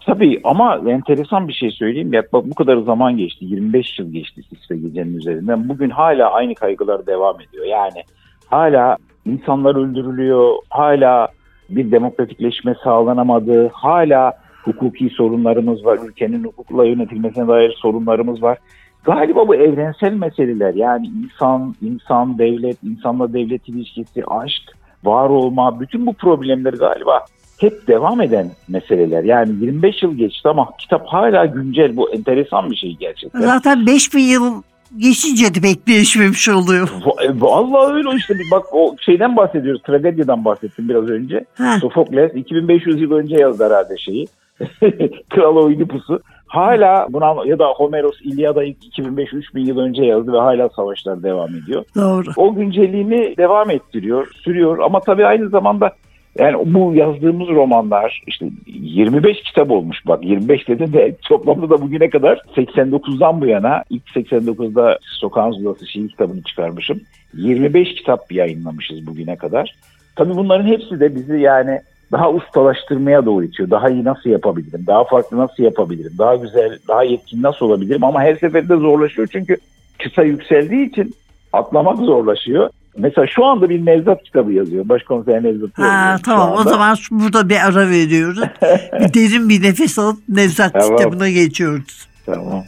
Tabii 0.00 0.40
ama 0.44 0.80
enteresan 0.86 1.48
bir 1.48 1.52
şey 1.52 1.70
söyleyeyim. 1.70 2.12
Ya 2.12 2.22
bak 2.32 2.44
bu 2.44 2.54
kadar 2.54 2.76
zaman 2.76 3.16
geçti. 3.16 3.44
25 3.44 3.98
yıl 3.98 4.12
geçti 4.12 4.42
Sis 4.42 4.70
ve 4.70 4.76
Gece'nin 4.76 5.16
üzerinden. 5.16 5.68
Bugün 5.68 5.90
hala 5.90 6.32
aynı 6.32 6.54
kaygılar 6.54 7.06
devam 7.06 7.40
ediyor. 7.40 7.64
Yani 7.66 8.02
hala 8.46 8.96
insanlar 9.26 9.76
öldürülüyor. 9.76 10.54
Hala 10.68 11.28
bir 11.70 11.90
demokratikleşme 11.90 12.74
sağlanamadı. 12.84 13.70
Hala 13.72 14.32
hukuki 14.64 15.10
sorunlarımız 15.10 15.84
var. 15.84 15.98
Ülkenin 16.08 16.44
hukukla 16.44 16.84
yönetilmesine 16.84 17.48
dair 17.48 17.74
sorunlarımız 17.82 18.42
var. 18.42 18.58
Galiba 19.04 19.48
bu 19.48 19.54
evrensel 19.54 20.12
meseleler 20.12 20.74
yani 20.74 21.06
insan, 21.06 21.74
insan, 21.82 22.38
devlet, 22.38 22.82
insanla 22.82 23.32
devlet 23.32 23.68
ilişkisi, 23.68 24.24
aşk, 24.26 24.62
var 25.06 25.28
olma, 25.30 25.80
bütün 25.80 26.06
bu 26.06 26.12
problemler 26.12 26.72
galiba 26.72 27.24
hep 27.60 27.86
devam 27.88 28.20
eden 28.20 28.50
meseleler. 28.68 29.24
Yani 29.24 29.50
25 29.64 30.02
yıl 30.02 30.14
geçti 30.14 30.48
ama 30.48 30.68
kitap 30.78 31.06
hala 31.06 31.46
güncel. 31.46 31.96
Bu 31.96 32.10
enteresan 32.10 32.70
bir 32.70 32.76
şey 32.76 32.96
gerçekten. 33.00 33.40
Zaten 33.40 33.86
5000 33.86 34.20
yıl 34.20 34.62
geçince 34.98 35.54
de 35.54 35.60
pek 35.60 35.86
değişmemiş 35.88 36.48
oluyor. 36.48 36.88
Va- 36.88 37.40
Vallahi 37.40 37.92
öyle 37.94 38.08
işte. 38.16 38.34
Bak 38.52 38.64
o 38.72 38.96
şeyden 39.06 39.36
bahsediyoruz. 39.36 39.82
Tragedyadan 39.82 40.44
bahsettim 40.44 40.88
biraz 40.88 41.08
önce. 41.08 41.44
Ha, 41.58 41.78
Sofokles 41.80 42.34
2500 42.34 43.00
yıl 43.00 43.12
önce 43.12 43.36
yazdı 43.36 43.64
herhalde 43.64 43.96
şeyi. 43.98 44.26
Kral 45.30 45.56
Oidipus'u. 45.56 46.20
Hala 46.46 47.06
buna 47.10 47.46
ya 47.46 47.58
da 47.58 47.66
Homeros 47.66 48.20
İlyada 48.22 48.64
2500-3000 48.64 49.60
yıl 49.60 49.78
önce 49.78 50.04
yazdı 50.04 50.32
ve 50.32 50.38
hala 50.38 50.68
savaşlar 50.68 51.22
devam 51.22 51.54
ediyor. 51.54 51.84
Doğru. 51.96 52.30
O 52.36 52.54
güncelliğini 52.54 53.36
devam 53.36 53.70
ettiriyor, 53.70 54.30
sürüyor 54.44 54.78
ama 54.78 55.00
tabii 55.00 55.26
aynı 55.26 55.48
zamanda 55.48 55.92
yani 56.38 56.74
bu 56.74 56.94
yazdığımız 56.94 57.48
romanlar 57.48 58.22
işte 58.26 58.46
25 58.66 59.42
kitap 59.42 59.70
olmuş 59.70 60.06
bak 60.06 60.24
25 60.24 60.68
dedim 60.68 60.92
de 60.92 61.16
toplamda 61.22 61.70
da 61.70 61.80
bugüne 61.82 62.10
kadar 62.10 62.42
89'dan 62.56 63.40
bu 63.40 63.46
yana 63.46 63.82
ilk 63.90 64.02
89'da 64.08 64.98
Sokağın 65.02 65.52
Zulası 65.52 65.86
şiir 65.86 66.08
kitabını 66.08 66.42
çıkarmışım. 66.42 67.00
25 67.34 67.94
kitap 67.94 68.32
yayınlamışız 68.32 69.06
bugüne 69.06 69.36
kadar. 69.36 69.74
Tabii 70.16 70.36
bunların 70.36 70.66
hepsi 70.66 71.00
de 71.00 71.14
bizi 71.14 71.40
yani 71.40 71.80
daha 72.12 72.30
ustalaştırmaya 72.30 73.26
doğru 73.26 73.44
itiyor. 73.44 73.70
Daha 73.70 73.90
iyi 73.90 74.04
nasıl 74.04 74.30
yapabilirim? 74.30 74.84
Daha 74.86 75.04
farklı 75.04 75.36
nasıl 75.38 75.62
yapabilirim? 75.62 76.12
Daha 76.18 76.36
güzel, 76.36 76.78
daha 76.88 77.04
yetkin 77.04 77.42
nasıl 77.42 77.66
olabilirim? 77.66 78.04
Ama 78.04 78.22
her 78.22 78.36
seferinde 78.36 78.76
zorlaşıyor 78.76 79.28
çünkü 79.32 79.56
kısa 80.02 80.22
yükseldiği 80.22 80.90
için 80.90 81.14
atlamak 81.52 81.98
zorlaşıyor. 81.98 82.70
Mesela 82.98 83.26
şu 83.26 83.44
anda 83.44 83.70
bir 83.70 83.86
Nevzat 83.86 84.22
kitabı 84.22 84.52
yazıyor. 84.52 84.88
Başkomiser 84.88 85.42
Nevzat 85.42 85.78
Ha, 85.78 86.16
tamam 86.24 86.52
o 86.52 86.62
zaman 86.62 86.96
burada 87.10 87.48
bir 87.48 87.66
ara 87.66 87.88
veriyoruz. 87.88 88.40
bir 89.00 89.14
derin 89.14 89.48
bir 89.48 89.62
nefes 89.62 89.98
alıp 89.98 90.18
Nevzat 90.28 90.72
Tamam. 90.72 90.96
kitabına 90.96 91.30
geçiyoruz. 91.30 92.08
Tamam. 92.26 92.64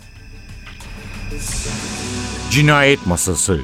Cinayet 2.51 3.07
Masası 3.07 3.59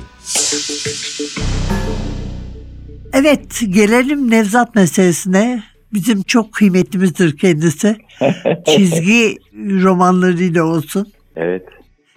Evet 3.15 3.63
gelelim 3.69 4.31
Nevzat 4.31 4.75
meselesine. 4.75 5.63
Bizim 5.93 6.23
çok 6.23 6.53
kıymetlimizdir 6.53 7.37
kendisi. 7.39 7.97
Çizgi 8.67 9.39
romanlarıyla 9.83 10.65
olsun. 10.65 11.13
Evet. 11.37 11.63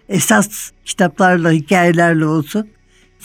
Esas 0.09 0.71
kitaplarla, 0.85 1.51
hikayelerle 1.51 2.25
olsun. 2.25 2.67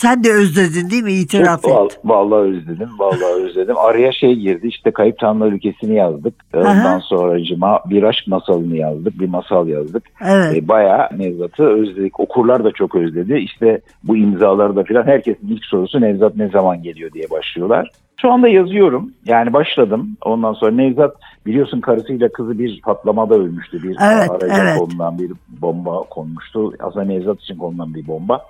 Sen 0.03 0.25
de 0.25 0.33
özledin 0.33 0.91
değil 0.91 1.03
mi? 1.03 1.13
İtiraf 1.13 1.63
Çok, 1.63 1.93
et. 1.93 2.01
vallahi 2.05 2.41
özledim. 2.41 2.89
Vallahi 2.99 3.45
özledim. 3.45 3.77
Araya 3.79 4.13
şey 4.13 4.35
girdi. 4.35 4.67
işte 4.67 4.91
Kayıp 4.91 5.19
Tanrılar 5.19 5.53
Ülkesi'ni 5.53 5.95
yazdık. 5.95 6.35
Ondan 6.55 6.77
Aha. 6.77 7.01
sonra 7.01 7.45
cima 7.45 7.81
bir 7.91 8.03
aşk 8.03 8.27
masalını 8.27 8.77
yazdık. 8.77 9.21
Bir 9.21 9.29
masal 9.29 9.69
yazdık. 9.69 10.05
Evet. 10.25 10.57
E, 10.57 10.69
bayağı 10.69 11.09
Nevzat'ı 11.19 11.65
özledik. 11.65 12.21
Okurlar 12.21 12.65
da 12.65 12.73
çok 12.73 12.95
özledi. 12.95 13.35
İşte 13.35 13.81
bu 14.05 14.17
imzaları 14.17 14.77
da 14.77 14.85
filan 14.85 15.03
herkesin 15.07 15.49
ilk 15.49 15.65
sorusu 15.65 16.01
Nevzat 16.01 16.37
ne 16.37 16.49
zaman 16.49 16.83
geliyor 16.83 17.13
diye 17.13 17.31
başlıyorlar. 17.31 17.91
Şu 18.17 18.33
anda 18.33 18.49
yazıyorum. 18.49 19.13
Yani 19.25 19.53
başladım. 19.53 20.17
Ondan 20.25 20.53
sonra 20.53 20.71
Nevzat 20.73 21.17
biliyorsun 21.47 21.81
karısıyla 21.81 22.29
kızı 22.29 22.59
bir 22.59 22.81
patlamada 22.81 23.35
ölmüştü. 23.35 23.83
Bir 23.83 23.97
Evet, 24.03 24.31
araca 24.31 24.63
evet. 24.63 24.79
konulan 24.79 25.19
bir 25.19 25.33
bomba 25.49 26.03
konmuştu. 26.03 26.73
Aslında 26.81 27.05
Nevzat 27.05 27.41
için 27.41 27.57
konulan 27.57 27.95
bir 27.95 28.07
bomba. 28.07 28.41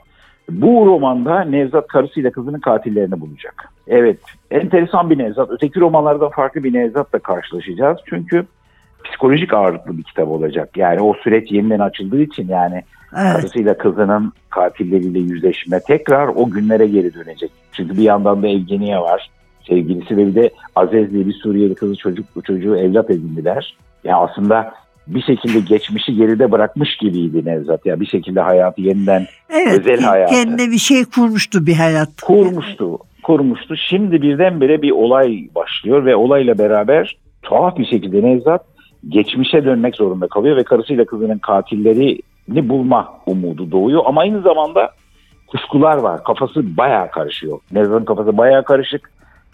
Bu 0.50 0.86
romanda 0.86 1.40
Nevzat 1.40 1.86
karısıyla 1.86 2.30
kızının 2.30 2.60
katillerini 2.60 3.20
bulacak. 3.20 3.68
Evet, 3.88 4.18
enteresan 4.50 5.10
bir 5.10 5.18
Nevzat. 5.18 5.50
Öteki 5.50 5.80
romanlardan 5.80 6.30
farklı 6.30 6.64
bir 6.64 6.72
Nevzat'la 6.72 7.18
karşılaşacağız. 7.18 7.98
Çünkü 8.06 8.46
psikolojik 9.04 9.54
ağırlıklı 9.54 9.98
bir 9.98 10.02
kitap 10.02 10.28
olacak. 10.28 10.76
Yani 10.76 11.00
o 11.00 11.14
süreç 11.14 11.52
yeniden 11.52 11.80
açıldığı 11.80 12.22
için 12.22 12.48
yani 12.48 12.82
Evet. 13.16 13.32
karısıyla 13.32 13.78
kızının 13.78 14.32
katilleriyle 14.50 15.18
yüzleşme 15.18 15.80
tekrar 15.80 16.28
o 16.28 16.50
günlere 16.50 16.86
geri 16.86 17.14
dönecek. 17.14 17.50
Çünkü 17.72 17.96
bir 17.96 18.02
yandan 18.02 18.42
da 18.42 18.48
Evgeniye 18.48 18.98
var 18.98 19.30
sevgilisi 19.68 20.16
ve 20.16 20.26
bir 20.26 20.34
de 20.34 20.50
Azez 20.76 21.12
diye 21.12 21.26
bir 21.26 21.32
Suriyeli 21.32 21.74
kızı 21.74 21.96
çocuk 21.96 22.26
bu 22.36 22.42
çocuğu 22.42 22.76
evlat 22.76 23.10
edindiler. 23.10 23.76
Yani 24.04 24.16
aslında 24.16 24.74
bir 25.06 25.22
şekilde 25.22 25.60
geçmişi 25.60 26.16
geride 26.16 26.52
bırakmış 26.52 26.96
gibiydi 26.96 27.42
Nevzat. 27.44 27.86
Ya 27.86 28.00
bir 28.00 28.06
şekilde 28.06 28.40
hayatı 28.40 28.80
yeniden 28.80 29.26
Evet. 29.50 29.80
özel 29.80 30.00
hayatı. 30.00 30.34
Kendine 30.34 30.70
bir 30.70 30.78
şey 30.78 31.04
kurmuştu 31.04 31.66
bir 31.66 31.74
hayat. 31.74 32.08
kurmuştu. 32.22 32.98
Kurmuştu. 33.22 33.76
Şimdi 33.76 34.22
birdenbire 34.22 34.82
bir 34.82 34.90
olay 34.90 35.48
başlıyor 35.54 36.04
ve 36.04 36.16
olayla 36.16 36.58
beraber 36.58 37.16
tuhaf 37.42 37.78
bir 37.78 37.86
şekilde 37.86 38.22
Nevzat 38.22 38.64
geçmişe 39.08 39.64
dönmek 39.64 39.96
zorunda 39.96 40.28
kalıyor 40.28 40.56
ve 40.56 40.64
karısıyla 40.64 41.04
kızının 41.04 41.38
katillerini 41.38 42.68
bulma 42.68 43.08
umudu 43.26 43.70
doğuyor. 43.70 44.02
Ama 44.06 44.20
aynı 44.20 44.40
zamanda 44.40 44.90
kuşkular 45.46 45.96
var. 45.96 46.24
Kafası 46.24 46.76
bayağı 46.76 47.10
karışıyor. 47.10 47.58
Nevzat'ın 47.72 48.04
kafası 48.04 48.36
bayağı 48.38 48.64
karışık. 48.64 49.10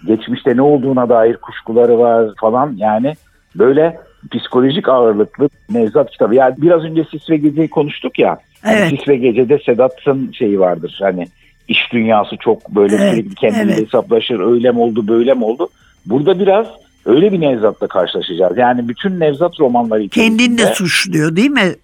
Geçmişte 0.06 0.56
ne 0.56 0.62
olduğuna 0.62 1.08
dair 1.08 1.36
kuşkuları 1.36 1.98
var 1.98 2.30
falan. 2.40 2.74
Yani 2.76 3.12
böyle 3.54 4.00
psikolojik 4.32 4.88
ağırlıklı 4.88 5.48
Nevzat 5.70 6.10
kitabı. 6.10 6.34
Yani 6.34 6.54
biraz 6.58 6.84
önce 6.84 7.04
Sis 7.04 7.30
ve 7.30 7.36
Gece'yi 7.36 7.68
konuştuk 7.68 8.18
ya. 8.18 8.38
Hani 8.62 8.76
Evet. 8.76 8.90
Sis 8.90 9.08
ve 9.08 9.16
Gece'de 9.16 9.58
Sedat'ın 9.58 10.32
şeyi 10.32 10.60
vardır. 10.60 10.98
Hani 11.02 11.26
iş 11.68 11.92
dünyası 11.92 12.36
çok 12.36 12.70
böyle 12.70 12.96
Evet, 12.96 13.10
sürekli 13.10 13.34
kendiyle 13.34 13.72
evet. 13.72 13.86
hesaplaşır. 13.86 14.40
Öyle 14.40 14.70
mi 14.72 14.78
oldu 14.78 15.08
böyle 15.08 15.34
mi 15.34 15.44
oldu? 15.44 15.68
Burada 16.06 16.38
biraz 16.38 16.66
öyle 17.06 17.32
bir 17.32 17.40
Nevzat'la 17.40 17.86
karşılaşacağız. 17.86 18.58
Yani 18.58 18.88
bütün 18.88 19.20
Nevzat 19.20 19.60
romanları 19.60 20.08
Kendini 20.08 20.58
de 20.58 20.66
suçluyor 20.66 21.36
değil 21.36 21.50
mi? 21.50 21.74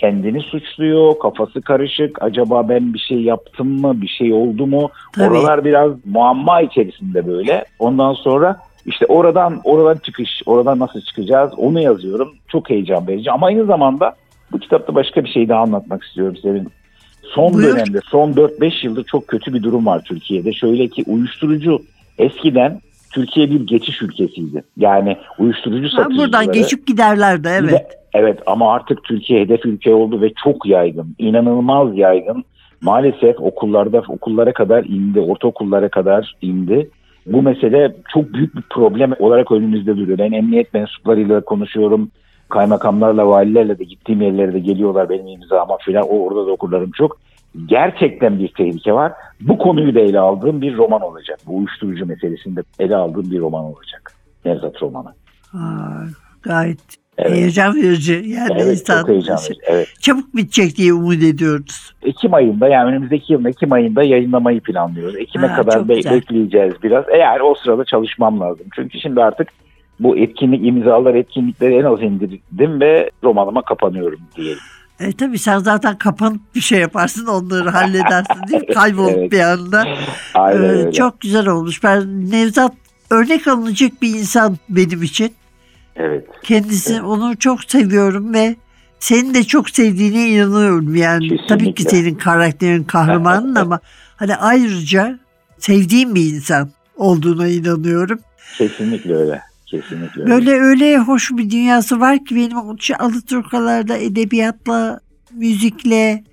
kendini 0.00 0.40
suçluyor, 0.40 1.18
kafası 1.18 1.62
karışık. 1.62 2.22
Acaba 2.22 2.68
ben 2.68 2.94
bir 2.94 2.98
şey 2.98 3.20
yaptım 3.22 3.80
mı, 3.80 4.02
bir 4.02 4.08
şey 4.08 4.32
oldu 4.32 4.66
mu? 4.66 4.90
Tabii. 5.12 5.28
Oralar 5.30 5.64
biraz 5.64 5.92
muamma 6.04 6.60
içerisinde 6.60 7.26
böyle. 7.26 7.64
Ondan 7.78 8.12
sonra 8.14 8.56
işte 8.86 9.06
oradan 9.06 9.60
oradan 9.64 9.96
çıkış, 9.96 10.42
oradan 10.46 10.78
nasıl 10.78 11.00
çıkacağız 11.00 11.52
onu 11.56 11.80
yazıyorum. 11.80 12.34
Çok 12.48 12.70
heyecan 12.70 13.06
verici 13.08 13.30
ama 13.30 13.46
aynı 13.46 13.64
zamanda 13.64 14.14
bu 14.52 14.58
kitapta 14.58 14.94
başka 14.94 15.24
bir 15.24 15.28
şey 15.28 15.48
daha 15.48 15.60
anlatmak 15.62 16.02
istiyorum 16.04 16.36
senin. 16.42 16.68
Son 17.22 17.54
Buyur. 17.54 17.68
dönemde, 17.76 18.00
son 18.10 18.32
4-5 18.32 18.86
yıldır 18.86 19.04
çok 19.04 19.28
kötü 19.28 19.54
bir 19.54 19.62
durum 19.62 19.86
var 19.86 20.02
Türkiye'de. 20.04 20.52
Şöyle 20.52 20.88
ki 20.88 21.04
uyuşturucu 21.06 21.82
eskiden 22.18 22.80
Türkiye 23.12 23.50
bir 23.50 23.66
geçiş 23.66 24.02
ülkesiydi. 24.02 24.64
Yani 24.76 25.16
uyuşturucu 25.38 25.88
Ha, 25.88 26.02
satıcıları... 26.02 26.26
buradan 26.26 26.52
geçip 26.52 26.86
giderlerdi 26.86 27.48
evet. 27.60 27.72
Ve- 27.72 27.86
evet 28.14 28.38
ama 28.46 28.74
artık 28.74 29.04
Türkiye 29.04 29.40
hedef 29.40 29.66
ülke 29.66 29.94
oldu 29.94 30.20
ve 30.20 30.32
çok 30.44 30.66
yaygın. 30.66 31.14
inanılmaz 31.18 31.98
yaygın. 31.98 32.44
Maalesef 32.80 33.40
okullarda 33.40 34.02
okullara 34.08 34.52
kadar 34.52 34.84
indi, 34.84 35.20
ortaokullara 35.20 35.88
kadar 35.88 36.36
indi. 36.42 36.90
Bu 37.26 37.42
mesele 37.42 37.94
çok 38.12 38.32
büyük 38.32 38.56
bir 38.56 38.62
problem 38.70 39.12
olarak 39.18 39.52
önümüzde 39.52 39.96
duruyor. 39.96 40.18
Ben 40.18 40.32
emniyet 40.32 40.74
mensuplarıyla 40.74 41.40
konuşuyorum. 41.40 42.10
Kaymakamlarla, 42.48 43.26
valilerle 43.26 43.78
de 43.78 43.84
gittiğim 43.84 44.22
yerlere 44.22 44.52
de 44.52 44.58
geliyorlar 44.58 45.08
benim 45.08 45.26
imzama 45.26 45.76
falan. 45.86 46.02
O 46.02 46.18
orada 46.18 46.46
da 46.46 46.50
okurlarım 46.50 46.90
çok. 46.90 47.18
Gerçekten 47.66 48.38
bir 48.38 48.48
tehlike 48.48 48.92
var. 48.92 49.12
Bu 49.40 49.58
konuyu 49.58 49.94
da 49.94 50.00
ele 50.00 50.18
aldığım 50.18 50.60
bir 50.60 50.76
roman 50.76 51.02
olacak. 51.02 51.38
Bu 51.46 51.56
uyuşturucu 51.56 52.06
meselesinde 52.06 52.62
ele 52.78 52.96
aldığım 52.96 53.30
bir 53.30 53.40
roman 53.40 53.64
olacak. 53.64 54.12
Nevzat 54.44 54.82
romanı. 54.82 55.14
Aa, 55.54 56.04
gayet 56.42 56.78
Evet. 57.22 57.36
heyecan 57.36 57.76
verici. 57.76 58.12
Yani 58.26 58.52
Evet 58.58 58.80
insan 58.80 59.00
çok 59.00 59.08
heyecanlı. 59.08 59.40
Evet. 59.66 59.88
çabuk 60.00 60.36
bitecek 60.36 60.76
diye 60.76 60.92
umut 60.92 61.22
ediyoruz. 61.22 61.94
Ekim 62.02 62.34
ayında 62.34 62.68
yani 62.68 62.90
önümüzdeki 62.90 63.32
yılın 63.32 63.44
Ekim 63.44 63.72
ayında 63.72 64.02
yayınlamayı 64.02 64.60
planlıyoruz. 64.60 65.16
Ekim'e 65.16 65.46
Ha, 65.46 65.56
kadar 65.56 65.88
be- 65.88 65.94
güzel. 65.96 66.12
bekleyeceğiz 66.12 66.74
biraz. 66.82 67.04
Eğer 67.12 67.40
o 67.40 67.54
sırada 67.54 67.84
çalışmam 67.84 68.40
lazım. 68.40 68.66
Çünkü 68.74 69.00
şimdi 69.00 69.22
artık 69.22 69.48
bu 70.00 70.16
etkinlik 70.18 70.66
imzalar 70.66 71.14
etkinlikleri 71.14 71.74
en 71.74 71.84
az 71.84 72.02
indirdim 72.02 72.80
ve 72.80 73.10
romanıma 73.24 73.62
kapanıyorum 73.62 74.20
diyelim. 74.36 74.58
E 75.00 75.12
tabii 75.12 75.38
sen 75.38 75.58
zaten 75.58 75.98
kapanıp 75.98 76.40
bir 76.54 76.60
şey 76.60 76.80
yaparsın 76.80 77.26
onları 77.26 77.68
halledersin 77.70 78.42
değil 78.52 78.60
mi? 78.60 78.66
Kaybolup 78.74 79.14
Evet. 79.16 79.32
bir 79.32 79.40
anda. 79.40 79.84
Aynen 80.34 80.62
Ee, 80.62 80.66
öyle. 80.66 80.92
çok 80.92 81.20
güzel 81.20 81.48
olmuş. 81.48 81.84
Ben 81.84 82.30
Nevzat 82.30 82.72
örnek 83.10 83.48
alınacak 83.48 84.02
bir 84.02 84.08
insan 84.08 84.56
benim 84.68 85.02
için. 85.02 85.32
Evet. 86.00 86.26
Kendisi 86.42 87.02
onu 87.02 87.36
çok 87.38 87.64
seviyorum 87.64 88.34
ve 88.34 88.56
senin 88.98 89.34
de 89.34 89.44
çok 89.44 89.70
sevdiğine 89.70 90.28
inanıyorum. 90.28 90.96
Yani 90.96 91.28
Kesinlikle. 91.28 91.46
tabii 91.46 91.74
ki 91.74 91.82
senin 91.82 92.14
karakterin 92.14 92.84
kahramanın 92.84 93.54
ama 93.64 93.80
hani 94.16 94.36
ayrıca 94.36 95.18
sevdiğim 95.58 96.14
bir 96.14 96.34
insan 96.34 96.70
olduğuna 96.96 97.48
inanıyorum. 97.48 98.20
Kesinlikle 98.58 99.14
öyle. 99.14 99.40
Kesinlikle 99.66 100.22
öyle. 100.22 100.30
Böyle 100.30 100.52
öyle 100.52 100.98
hoş 100.98 101.30
bir 101.30 101.50
dünyası 101.50 102.00
var 102.00 102.24
ki 102.24 102.36
benim 102.36 102.58
Alaturkalarda 102.98 103.96
edebiyatla, 103.96 105.00
müzikle, 105.32 106.24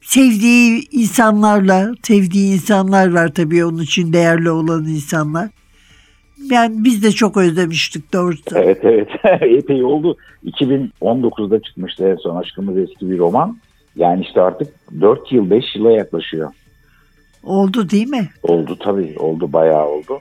sevdiği 0.00 0.88
insanlarla, 0.90 1.94
sevdiği 2.02 2.54
insanlar 2.54 3.12
var 3.12 3.28
tabii 3.34 3.64
onun 3.64 3.82
için 3.82 4.12
değerli 4.12 4.50
olan 4.50 4.86
insanlar. 4.86 5.48
Yani 6.50 6.84
biz 6.84 7.02
de 7.02 7.12
çok 7.12 7.36
özlemiştik 7.36 8.12
doğrusu. 8.12 8.42
Evet 8.54 8.78
evet. 8.82 9.08
Epey 9.42 9.84
oldu. 9.84 10.16
2019'da 10.44 11.60
çıkmıştı 11.60 12.08
en 12.08 12.16
son 12.16 12.36
Aşkımız 12.36 12.78
Eski 12.78 13.10
bir 13.10 13.18
roman. 13.18 13.58
Yani 13.96 14.22
işte 14.22 14.40
artık 14.40 14.68
4 15.00 15.32
yıl 15.32 15.50
5 15.50 15.64
yıla 15.76 15.90
yaklaşıyor. 15.90 16.50
Oldu 17.42 17.90
değil 17.90 18.08
mi? 18.08 18.28
Oldu 18.42 18.76
tabii 18.80 19.14
oldu 19.18 19.52
bayağı 19.52 19.88
oldu. 19.88 20.18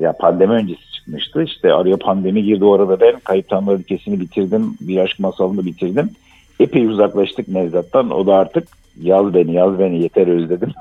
Ya 0.00 0.12
pandemi 0.12 0.52
öncesi 0.52 0.92
çıkmıştı 0.92 1.42
işte 1.42 1.72
araya 1.72 1.96
pandemi 1.96 2.44
girdi 2.44 2.64
o 2.64 2.74
arada 2.74 3.00
ben 3.00 3.20
Kayıp 3.20 3.48
Tanrılar 3.48 3.78
Ülkesi'ni 3.78 4.20
bitirdim 4.20 4.76
bir 4.80 4.96
aşk 4.96 5.18
masalını 5.18 5.64
bitirdim. 5.66 6.10
epey 6.60 6.86
uzaklaştık 6.86 7.48
Nevzat'tan. 7.48 8.10
O 8.10 8.26
da 8.26 8.34
artık 8.34 8.68
yaz 9.00 9.34
beni 9.34 9.54
yaz 9.54 9.78
beni 9.78 10.02
yeter 10.02 10.26
özledim 10.26 10.72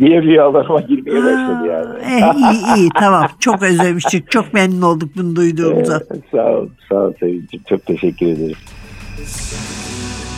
diye 0.00 0.22
rüyalarıma 0.22 0.80
girmeye 0.80 1.16
başladı 1.16 1.66
yani. 1.66 1.98
Eh, 2.04 2.52
iyi 2.52 2.76
iyi 2.76 2.88
tamam 2.98 3.26
çok 3.40 3.62
özlemiştik 3.62 4.30
çok 4.30 4.54
memnun 4.54 4.82
olduk 4.82 5.16
bunu 5.16 5.36
duyduğumuza. 5.36 6.02
Evet, 6.10 6.22
sağ 6.32 6.46
ol, 6.46 6.68
sağ 6.88 6.94
ol 6.94 7.12
Sevinç'im. 7.20 7.62
Çok 7.68 7.86
teşekkür 7.86 8.26
ederim. 8.26 8.56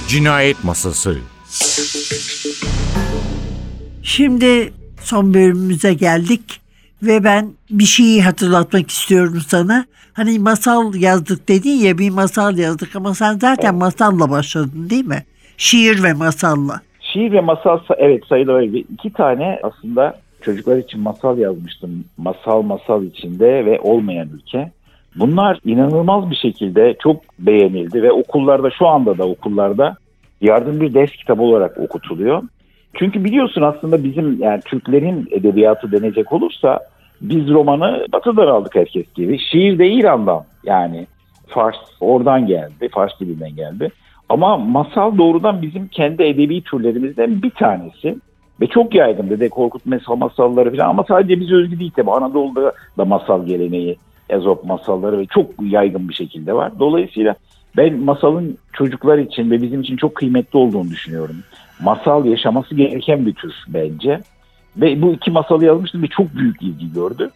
Cinayet 0.09 0.65
Masası 0.65 1.17
Şimdi 4.03 4.73
son 5.01 5.35
bölümümüze 5.35 5.95
geldik 5.95 6.61
ve 7.03 7.25
ben 7.25 7.53
bir 7.71 7.85
şeyi 7.85 8.23
hatırlatmak 8.23 8.91
istiyorum 8.91 9.43
sana. 9.49 9.87
Hani 10.13 10.39
masal 10.39 10.95
yazdık 10.95 11.49
dedin 11.49 11.71
ya 11.71 11.99
bir 11.99 12.11
masal 12.11 12.59
yazdık 12.59 12.97
ama 12.97 13.15
sen 13.15 13.39
zaten 13.39 13.75
masalla 13.75 14.31
başladın 14.31 14.91
değil 14.91 15.05
mi? 15.05 15.25
Şiir 15.57 16.03
ve 16.03 16.13
masalla. 16.13 16.81
Şiir 17.01 17.33
ve 17.33 17.41
masal 17.41 17.79
sa- 17.79 17.97
evet 17.99 18.27
sayılı 18.27 18.53
öyle. 18.53 18.79
İki 18.79 19.13
tane 19.13 19.59
aslında 19.63 20.19
çocuklar 20.43 20.77
için 20.77 21.01
masal 21.01 21.39
yazmıştım. 21.39 22.05
Masal 22.17 22.63
masal 22.63 23.05
içinde 23.05 23.65
ve 23.67 23.81
olmayan 23.81 24.29
ülke. 24.35 24.71
Bunlar 25.17 25.59
inanılmaz 25.65 26.31
bir 26.31 26.37
şekilde 26.37 26.97
çok 27.03 27.17
beğenildi 27.39 28.03
ve 28.03 28.13
okullarda 28.13 28.71
şu 28.71 28.87
anda 28.87 29.19
da 29.19 29.29
okullarda 29.29 29.97
yardım 30.41 30.81
bir 30.81 30.95
ders 30.95 31.11
kitabı 31.11 31.43
olarak 31.43 31.79
okutuluyor. 31.79 32.43
Çünkü 32.95 33.25
biliyorsun 33.25 33.63
aslında 33.63 34.05
bizim 34.05 34.43
yani 34.43 34.61
Türklerin 34.61 35.29
edebiyatı 35.31 35.93
denecek 35.93 36.33
olursa 36.33 36.81
biz 37.21 37.49
romanı 37.49 38.07
batıdan 38.13 38.47
aldık 38.47 38.75
herkes 38.75 39.07
gibi. 39.15 39.39
Şiir 39.39 39.79
de 39.79 39.89
İran'dan 39.91 40.45
yani 40.65 41.07
Fars 41.47 41.77
oradan 42.01 42.47
geldi, 42.47 42.89
Fars 42.93 43.21
dilinden 43.21 43.57
geldi. 43.57 43.91
Ama 44.29 44.57
masal 44.57 45.19
doğrudan 45.19 45.63
bizim 45.63 45.89
kendi 45.89 46.23
edebi 46.23 46.63
türlerimizden 46.63 47.43
bir 47.43 47.51
tanesi. 47.51 48.17
Ve 48.61 48.67
çok 48.67 48.95
yaygın 48.95 49.31
Dede 49.31 49.49
Korkut 49.49 49.87
mesal 49.87 50.17
masalları 50.17 50.77
falan 50.77 50.89
ama 50.89 51.05
sadece 51.09 51.41
bize 51.41 51.55
özgü 51.55 51.79
değil 51.79 51.91
tabi. 51.97 52.11
Anadolu'da 52.11 52.73
da 52.99 53.05
masal 53.05 53.47
geleneği, 53.47 53.97
Ezop 54.31 54.65
masalları 54.65 55.19
ve 55.19 55.27
çok 55.27 55.47
yaygın 55.63 56.09
bir 56.09 56.15
şekilde 56.15 56.55
var. 56.55 56.73
Dolayısıyla 56.79 57.35
ben 57.77 57.99
masalın 57.99 58.59
çocuklar 58.73 59.19
için 59.19 59.51
ve 59.51 59.63
bizim 59.63 59.81
için 59.81 59.97
çok 59.97 60.15
kıymetli 60.15 60.59
olduğunu 60.59 60.91
düşünüyorum. 60.91 61.37
Masal 61.81 62.25
yaşaması 62.25 62.75
gereken 62.75 63.27
bir 63.27 63.35
tür 63.35 63.55
bence. 63.69 64.21
Ve 64.77 65.03
bu 65.03 65.13
iki 65.13 65.31
masalı 65.31 65.65
yazmıştım 65.65 66.03
ve 66.03 66.07
çok 66.07 66.35
büyük 66.35 66.63
ilgi 66.63 66.93
gördü. 66.93 67.31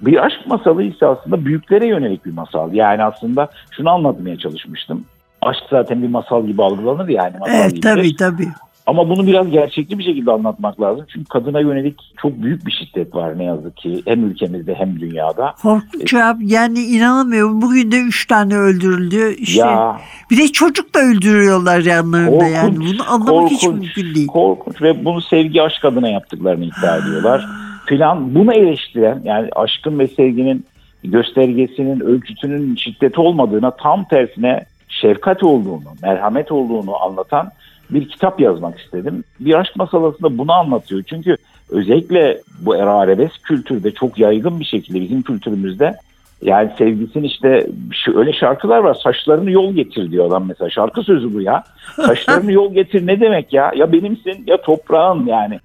Bir 0.00 0.24
aşk 0.26 0.46
masalı 0.46 0.82
ise 0.82 1.06
aslında 1.06 1.44
büyüklere 1.44 1.86
yönelik 1.86 2.26
bir 2.26 2.32
masal. 2.32 2.74
Yani 2.74 3.04
aslında 3.04 3.48
şunu 3.70 3.90
anlatmaya 3.90 4.38
çalışmıştım. 4.38 5.04
Aşk 5.42 5.62
zaten 5.70 6.02
bir 6.02 6.08
masal 6.08 6.46
gibi 6.46 6.62
algılanır 6.62 7.08
yani. 7.08 7.32
Masal 7.40 7.54
Evet 7.54 7.70
gibidir. 7.70 7.82
tabii 7.88 8.16
tabii. 8.16 8.48
Ama 8.86 9.08
bunu 9.08 9.26
biraz 9.26 9.50
gerçekçi 9.50 9.98
bir 9.98 10.04
şekilde 10.04 10.30
anlatmak 10.32 10.80
lazım. 10.80 11.04
Çünkü 11.12 11.24
kadına 11.28 11.60
yönelik 11.60 11.96
çok 12.22 12.42
büyük 12.42 12.66
bir 12.66 12.72
şiddet 12.72 13.14
var 13.14 13.38
ne 13.38 13.44
yazık 13.44 13.76
ki. 13.76 14.02
Hem 14.06 14.24
ülkemizde 14.24 14.74
hem 14.74 15.00
dünyada. 15.00 15.54
Korkunç 15.62 16.12
ya 16.12 16.36
yani 16.40 16.78
inanamıyorum. 16.78 17.62
Bugün 17.62 17.92
de 17.92 17.96
üç 18.00 18.26
tane 18.26 18.56
öldürüldü. 18.56 19.34
İşte 19.38 19.60
Ya 19.60 19.96
bir 20.30 20.36
de 20.38 20.48
çocuk 20.48 20.94
da 20.94 20.98
öldürüyorlar 21.00 21.80
yanlarında 21.80 22.46
yani. 22.46 22.70
Korkunç, 22.74 22.92
Bunu 22.94 23.10
anlamak 23.12 23.50
hiç 23.50 23.60
korkunç, 23.64 23.80
mümkün 23.96 24.14
değil. 24.14 24.26
korkunç 24.26 24.82
ve 24.82 25.04
bunu 25.04 25.20
sevgi 25.20 25.62
aşk 25.62 25.84
adına 25.84 26.08
yaptıklarını 26.08 26.64
iddia 26.64 26.96
ediyorlar. 26.96 27.46
Filan 27.86 28.34
bunu 28.34 28.52
eleştiren 28.54 29.20
yani 29.24 29.48
aşkın 29.56 29.98
ve 29.98 30.08
sevginin 30.08 30.64
göstergesinin 31.04 32.00
ölçütünün 32.00 32.76
şiddet 32.76 33.18
olmadığına 33.18 33.70
tam 33.70 34.04
tersine 34.04 34.64
şefkat 35.02 35.42
olduğunu, 35.42 35.82
merhamet 36.02 36.52
olduğunu 36.52 37.02
anlatan 37.02 37.50
bir 37.90 38.08
kitap 38.08 38.40
yazmak 38.40 38.80
istedim. 38.80 39.24
Bir 39.40 39.54
aşk 39.54 39.76
masalasında 39.76 40.38
bunu 40.38 40.52
anlatıyor. 40.52 41.02
Çünkü 41.06 41.36
özellikle 41.70 42.40
bu 42.60 42.72
arabesk 42.72 43.42
kültürde 43.42 43.90
çok 43.90 44.18
yaygın 44.18 44.60
bir 44.60 44.64
şekilde 44.64 45.00
bizim 45.00 45.22
kültürümüzde 45.22 45.96
yani 46.42 46.70
sevgisin 46.78 47.22
işte 47.22 47.66
öyle 48.14 48.32
şarkılar 48.32 48.78
var. 48.78 48.94
Saçlarını 49.04 49.50
yol 49.50 49.74
getir 49.74 50.10
diyor 50.10 50.26
adam 50.26 50.46
mesela. 50.48 50.70
Şarkı 50.70 51.02
sözü 51.02 51.34
bu 51.34 51.40
ya. 51.40 51.64
Saçlarını 51.96 52.52
yol 52.52 52.74
getir 52.74 53.06
ne 53.06 53.20
demek 53.20 53.52
ya? 53.52 53.72
Ya 53.76 53.92
benimsin 53.92 54.44
ya 54.46 54.60
toprağın 54.60 55.26
yani. 55.26 55.60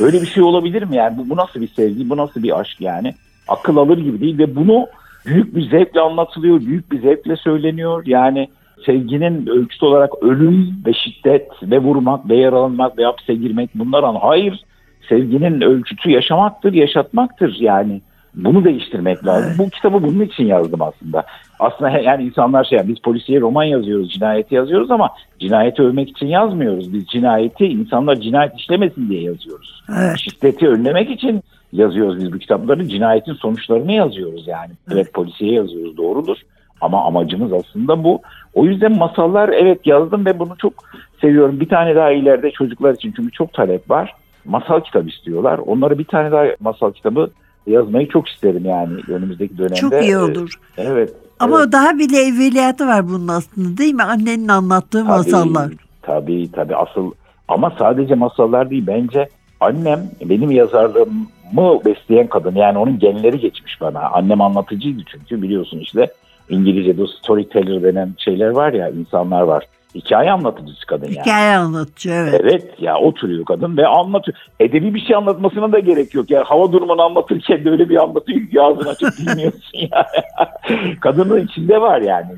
Öyle 0.00 0.22
bir 0.22 0.26
şey 0.26 0.42
olabilir 0.42 0.82
mi 0.82 0.96
yani? 0.96 1.18
Bu, 1.18 1.30
bu 1.30 1.36
nasıl 1.36 1.60
bir 1.60 1.68
sevgi? 1.68 2.10
Bu 2.10 2.16
nasıl 2.16 2.42
bir 2.42 2.60
aşk 2.60 2.80
yani? 2.80 3.14
Akıl 3.48 3.76
alır 3.76 3.98
gibi 3.98 4.20
değil 4.20 4.38
ve 4.38 4.56
bunu 4.56 4.86
büyük 5.26 5.56
bir 5.56 5.70
zevkle 5.70 6.00
anlatılıyor. 6.00 6.60
Büyük 6.60 6.92
bir 6.92 7.02
zevkle 7.02 7.36
söyleniyor. 7.36 8.02
Yani 8.06 8.48
sevginin 8.86 9.46
ölçütü 9.46 9.86
olarak 9.86 10.22
ölüm 10.22 10.82
ve 10.86 10.92
şiddet 10.92 11.48
ve 11.62 11.78
vurmak 11.78 12.28
ve 12.28 12.36
yaralanmak 12.36 12.98
ve 12.98 13.04
hapse 13.04 13.34
girmek 13.34 13.70
bunlar 13.74 14.02
an 14.02 14.14
hayır. 14.14 14.64
Sevginin 15.08 15.60
ölçütü 15.60 16.10
yaşamaktır, 16.10 16.72
yaşatmaktır 16.72 17.56
yani. 17.60 18.00
Bunu 18.34 18.64
değiştirmek 18.64 19.26
lazım. 19.26 19.52
Bu 19.58 19.70
kitabı 19.70 20.02
bunun 20.02 20.20
için 20.20 20.46
yazdım 20.46 20.82
aslında. 20.82 21.24
Aslında 21.58 21.90
yani 21.90 22.24
insanlar 22.24 22.64
şey 22.64 22.78
biz 22.84 22.98
polisiye 22.98 23.40
roman 23.40 23.64
yazıyoruz, 23.64 24.10
cinayeti 24.10 24.54
yazıyoruz 24.54 24.90
ama 24.90 25.10
cinayeti 25.38 25.82
övmek 25.82 26.08
için 26.08 26.26
yazmıyoruz. 26.26 26.92
Biz 26.92 27.06
cinayeti 27.06 27.66
insanlar 27.66 28.16
cinayet 28.16 28.54
işlemesin 28.58 29.08
diye 29.08 29.22
yazıyoruz. 29.22 29.82
Evet. 29.88 30.18
Şiddeti 30.18 30.68
önlemek 30.68 31.10
için 31.10 31.42
yazıyoruz 31.74 32.24
biz 32.24 32.32
bu 32.32 32.38
kitapları. 32.38 32.88
Cinayetin 32.88 33.34
sonuçlarını 33.34 33.92
yazıyoruz 33.92 34.46
yani. 34.46 34.72
Evet 34.92 35.12
polisiye 35.12 35.52
yazıyoruz 35.52 35.96
doğrudur. 35.96 36.36
Ama 36.80 37.04
amacımız 37.04 37.52
aslında 37.52 38.04
bu. 38.04 38.20
O 38.54 38.64
yüzden 38.64 38.98
masallar 38.98 39.48
evet 39.48 39.86
yazdım 39.86 40.26
ve 40.26 40.38
bunu 40.38 40.56
çok 40.58 40.72
seviyorum. 41.20 41.60
Bir 41.60 41.68
tane 41.68 41.96
daha 41.96 42.10
ileride 42.10 42.50
çocuklar 42.50 42.94
için 42.94 43.12
çünkü 43.16 43.30
çok 43.30 43.52
talep 43.52 43.90
var. 43.90 44.14
Masal 44.44 44.80
kitabı 44.80 45.08
istiyorlar. 45.08 45.58
Onlara 45.58 45.98
bir 45.98 46.04
tane 46.04 46.30
daha 46.30 46.44
masal 46.60 46.92
kitabı 46.92 47.30
yazmayı 47.66 48.08
çok 48.08 48.28
isterim 48.28 48.64
yani 48.64 48.92
önümüzdeki 49.08 49.58
dönemde. 49.58 49.74
Çok 49.74 50.02
iyi 50.02 50.18
olur. 50.18 50.54
Evet. 50.76 51.12
Ama 51.38 51.60
evet. 51.62 51.72
daha 51.72 51.98
bile 51.98 52.18
evveliyatı 52.18 52.86
var 52.86 53.08
bunun 53.08 53.28
aslında 53.28 53.78
değil 53.78 53.94
mi? 53.94 54.02
Annenin 54.02 54.48
anlattığı 54.48 54.98
Tabii, 54.98 55.08
masallar. 55.08 55.72
Tabii 56.02 56.52
tabii 56.52 56.76
asıl 56.76 57.12
ama 57.48 57.72
sadece 57.78 58.14
masallar 58.14 58.70
değil 58.70 58.84
bence 58.86 59.28
annem 59.60 60.00
benim 60.24 60.50
yazarlığımı 61.52 61.84
besleyen 61.84 62.26
kadın 62.26 62.54
yani 62.54 62.78
onun 62.78 62.98
genleri 62.98 63.40
geçmiş 63.40 63.80
bana. 63.80 64.00
Annem 64.00 64.40
anlatıcıydı 64.40 65.02
çünkü 65.06 65.42
biliyorsun 65.42 65.78
işte 65.78 66.06
İngilizce'de 66.48 67.06
storyteller 67.06 67.82
denen 67.82 68.14
şeyler 68.18 68.48
var 68.48 68.72
ya 68.72 68.88
insanlar 68.88 69.42
var. 69.42 69.64
Hikaye 69.94 70.32
anlatıcısı 70.32 70.86
kadın 70.86 71.06
yani. 71.06 71.20
Hikaye 71.20 71.56
anlatıcı 71.56 72.10
evet. 72.10 72.40
Evet 72.42 72.64
ya 72.80 72.96
oturuyor 72.98 73.44
kadın 73.44 73.76
ve 73.76 73.86
anlatıyor. 73.86 74.38
Edebi 74.60 74.94
bir 74.94 75.00
şey 75.00 75.16
anlatmasına 75.16 75.72
da 75.72 75.78
gerek 75.78 76.14
yok. 76.14 76.30
Yani 76.30 76.44
hava 76.44 76.72
durumunu 76.72 77.02
anlatırken 77.02 77.64
de 77.64 77.70
öyle 77.70 77.88
bir 77.88 78.02
anlatıyor 78.02 78.50
ki 78.50 78.60
ağzını 78.60 78.88
açıp 78.88 79.18
dinliyorsun 79.18 79.60
yani. 79.74 80.96
Kadının 81.00 81.46
içinde 81.46 81.80
var 81.80 82.00
yani. 82.00 82.32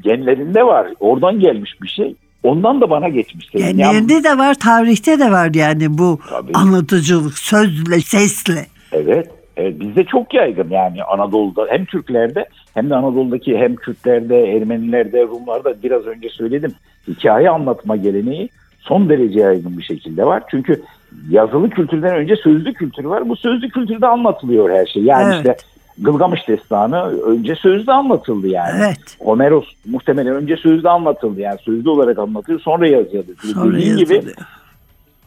Genlerinde 0.00 0.66
var. 0.66 0.86
Oradan 1.00 1.40
gelmiş 1.40 1.82
bir 1.82 1.88
şey. 1.88 2.14
Ondan 2.42 2.80
da 2.80 2.90
bana 2.90 3.08
geçmiş. 3.08 3.48
senin. 3.52 3.64
Yani- 3.64 3.76
Genlerinde 3.76 4.24
de 4.24 4.38
var, 4.38 4.54
tarihte 4.54 5.18
de 5.18 5.30
var 5.30 5.50
yani 5.54 5.98
bu 5.98 6.18
Tabii. 6.28 6.52
anlatıcılık, 6.54 7.38
sözle, 7.38 8.00
sesle. 8.00 8.66
Evet. 8.92 9.30
Evet, 9.56 9.80
bizde 9.80 10.04
çok 10.04 10.34
yaygın 10.34 10.70
yani 10.70 11.02
Anadolu'da 11.04 11.66
hem 11.70 11.84
Türklerde 11.84 12.46
hem 12.74 12.90
de 12.90 12.94
Anadolu'daki 12.96 13.58
hem 13.58 13.76
Kürtlerde, 13.76 14.56
Ermenilerde, 14.56 15.22
Rumlarda 15.22 15.74
biraz 15.82 16.06
önce 16.06 16.28
söyledim. 16.28 16.72
Hikaye 17.08 17.50
anlatma 17.50 17.96
geleneği 17.96 18.48
son 18.80 19.08
derece 19.08 19.40
yaygın 19.40 19.78
bir 19.78 19.82
şekilde 19.82 20.24
var. 20.26 20.42
Çünkü 20.50 20.82
yazılı 21.30 21.70
kültürden 21.70 22.16
önce 22.16 22.36
sözlü 22.36 22.72
kültür 22.74 23.04
var. 23.04 23.28
Bu 23.28 23.36
sözlü 23.36 23.68
kültürde 23.68 24.06
anlatılıyor 24.06 24.70
her 24.70 24.86
şey. 24.86 25.02
Yani 25.02 25.34
Evet. 25.34 25.36
işte 25.36 25.56
Gılgamış 25.98 26.48
destanı 26.48 27.20
önce 27.22 27.54
sözlü 27.54 27.92
anlatıldı 27.92 28.48
yani. 28.48 28.70
Evet. 28.76 29.16
Homeros 29.20 29.64
muhtemelen 29.86 30.34
önce 30.34 30.56
sözlü 30.56 30.88
anlatıldı 30.88 31.40
yani 31.40 31.58
sözlü 31.64 31.90
olarak 31.90 32.18
anlatıyor 32.18 32.60
sonra 32.60 32.86
yazıyor. 32.88 33.24
Sonra 33.54 33.74
Dediğin 33.76 33.96
gibi 33.96 34.14
yazılıyor. 34.14 34.36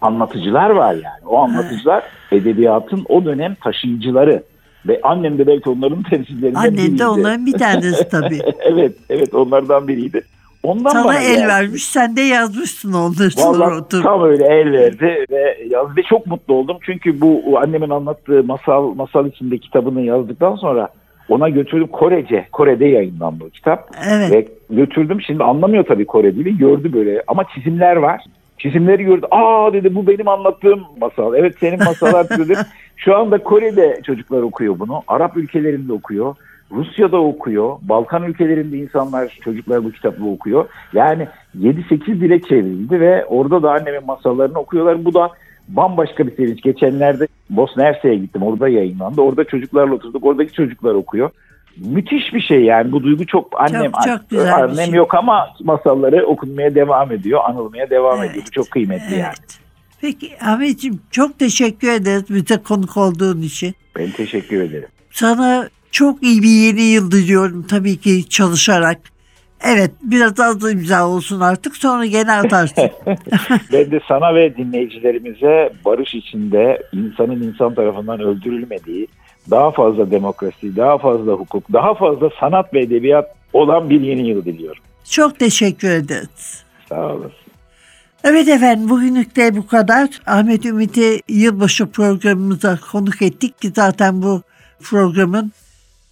anlatıcılar 0.01 0.69
var 0.69 0.93
yani. 0.93 1.25
O 1.25 1.37
anlatıcılar 1.37 2.03
edebiyatın 2.31 3.05
o 3.09 3.25
dönem 3.25 3.55
taşıyıcıları. 3.55 4.43
Ve 4.87 4.99
annem 5.03 5.37
de 5.37 5.47
belki 5.47 5.69
onların 5.69 6.03
temsillerinden 6.03 6.59
Annen 6.59 6.73
biriydi. 6.73 6.99
de 6.99 7.07
onların 7.07 7.45
bir 7.45 7.51
tanesi 7.51 8.09
tabii. 8.09 8.39
evet, 8.59 8.95
evet 9.09 9.33
onlardan 9.33 9.87
biriydi. 9.87 10.21
Ondan 10.65 10.89
Sana 10.89 11.05
bana 11.05 11.19
el 11.19 11.35
geldi. 11.35 11.47
vermiş, 11.47 11.85
sen 11.85 12.15
de 12.15 12.21
yazmışsın 12.21 12.93
onları 12.93 13.29
Vallahi 13.37 13.73
oturup. 13.81 14.03
tam 14.03 14.23
öyle 14.23 14.45
el 14.45 14.71
verdi 14.71 15.25
ve 15.31 15.57
yazdı. 15.69 16.01
Çok 16.09 16.27
mutlu 16.27 16.53
oldum. 16.53 16.77
Çünkü 16.85 17.21
bu 17.21 17.59
annemin 17.63 17.89
anlattığı 17.89 18.43
masal 18.43 18.93
masal 18.93 19.27
içinde 19.27 19.57
kitabını 19.57 20.01
yazdıktan 20.01 20.55
sonra 20.55 20.87
ona 21.29 21.49
götürdüm 21.49 21.87
Korece. 21.87 22.47
Kore'de 22.51 22.85
yayınlandı 22.85 23.43
o 23.43 23.49
kitap. 23.49 23.91
Evet. 24.09 24.31
Ve 24.31 24.47
götürdüm. 24.75 25.21
Şimdi 25.21 25.43
anlamıyor 25.43 25.83
tabii 25.85 26.05
Kore 26.05 26.35
dili. 26.35 26.57
Gördü 26.57 26.93
böyle 26.93 27.23
ama 27.27 27.43
çizimler 27.55 27.95
var. 27.95 28.21
Çizimleri 28.57 29.03
gördü. 29.03 29.25
Aa 29.31 29.73
dedi 29.73 29.95
bu 29.95 30.07
benim 30.07 30.27
anlattığım 30.27 30.79
masal. 31.01 31.33
Evet 31.35 31.55
senin 31.59 31.79
masallar 31.79 32.29
dedim. 32.37 32.57
Şu 32.97 33.15
anda 33.17 33.37
Kore'de 33.37 34.01
çocuklar 34.05 34.41
okuyor 34.41 34.79
bunu. 34.79 35.01
Arap 35.07 35.37
ülkelerinde 35.37 35.93
okuyor. 35.93 36.35
Rusya'da 36.71 37.17
okuyor. 37.17 37.77
Balkan 37.81 38.23
ülkelerinde 38.23 38.77
insanlar, 38.77 39.37
çocuklar 39.43 39.83
bu 39.83 39.91
kitabı 39.91 40.25
okuyor. 40.25 40.65
Yani 40.93 41.27
7-8 41.59 42.07
dile 42.21 42.41
çevrildi 42.41 42.99
ve 42.99 43.25
orada 43.25 43.63
da 43.63 43.71
annemin 43.71 44.05
masallarını 44.05 44.59
okuyorlar. 44.59 45.05
Bu 45.05 45.13
da 45.13 45.29
bambaşka 45.67 46.27
bir 46.27 46.35
sevinç. 46.35 46.61
Geçenlerde 46.61 47.27
Bosna 47.49 47.83
Hersek'e 47.83 48.15
gittim. 48.15 48.43
Orada 48.43 48.69
yayınlandı. 48.69 49.21
Orada 49.21 49.43
çocuklarla 49.43 49.93
oturduk. 49.93 50.25
Oradaki 50.25 50.53
çocuklar 50.53 50.93
okuyor. 50.93 51.29
Müthiş 51.77 52.33
bir 52.33 52.41
şey 52.41 52.63
yani. 52.63 52.91
Bu 52.91 53.03
duygu 53.03 53.25
çok 53.25 53.61
annem 53.61 53.91
Çok- 53.91 54.03
çok 54.19 54.29
güzel 54.29 54.55
annem 54.55 54.75
şey. 54.85 54.93
yok 54.93 55.13
ama 55.13 55.49
masalları 55.63 56.25
okunmaya 56.25 56.75
devam 56.75 57.11
ediyor. 57.11 57.39
Anılmaya 57.49 57.89
devam 57.89 58.19
Evet. 58.19 58.29
ediyor. 58.31 58.45
Bu 58.47 58.51
çok 58.51 58.71
kıymetli 58.71 59.13
yani. 59.13 59.23
Evet. 59.39 59.59
Peki 60.01 60.31
Ahmetciğim 60.41 60.99
çok 61.11 61.39
teşekkür 61.39 61.91
ederiz 61.91 62.23
bize 62.29 62.57
konuk 62.57 62.97
olduğun 62.97 63.41
için. 63.41 63.75
Ben 63.95 64.11
teşekkür 64.11 64.61
ederim. 64.61 64.89
Sana 65.11 65.69
çok 65.95 66.23
iyi 66.23 66.41
bir 66.41 66.49
yeni 66.49 66.81
yıl 66.81 67.11
diliyorum 67.11 67.63
tabii 67.63 67.97
ki 67.97 68.29
çalışarak. 68.29 68.99
Evet 69.65 69.91
biraz 70.03 70.39
az 70.39 70.61
da 70.61 70.71
imza 70.71 71.07
olsun 71.07 71.39
artık 71.39 71.77
sonra 71.77 72.05
gene 72.05 72.31
atarsın. 72.31 72.89
Ben 73.73 73.91
de 73.91 73.99
sana 74.07 74.35
ve 74.35 74.57
dinleyicilerimize 74.57 75.73
barış 75.85 76.13
içinde 76.13 76.83
insanın 76.93 77.41
insan 77.41 77.75
tarafından 77.75 78.19
öldürülmediği, 78.19 79.07
daha 79.51 79.71
fazla 79.71 80.11
demokrasi, 80.11 80.75
daha 80.75 80.97
fazla 80.97 81.31
hukuk, 81.31 81.73
daha 81.73 81.93
fazla 81.93 82.29
sanat 82.39 82.73
ve 82.73 82.79
edebiyat 82.79 83.35
olan 83.53 83.89
bir 83.89 84.01
yeni 84.01 84.27
yıl 84.27 84.45
diliyorum. 84.45 84.83
çok 85.09 85.39
teşekkür 85.39 85.89
ederiz. 85.89 86.63
Sağ 86.89 87.13
olasın. 87.13 87.31
Evet 88.23 88.47
efendim 88.47 88.89
bugünlük 88.89 89.35
de 89.35 89.55
bu 89.55 89.67
kadar. 89.67 90.09
Ahmet 90.27 90.65
Ümit'i 90.65 91.19
yılbaşı 91.29 91.87
programımıza 91.87 92.79
konuk 92.91 93.21
ettik 93.21 93.61
ki 93.61 93.71
zaten 93.75 94.21
bu 94.21 94.41
programın 94.83 95.51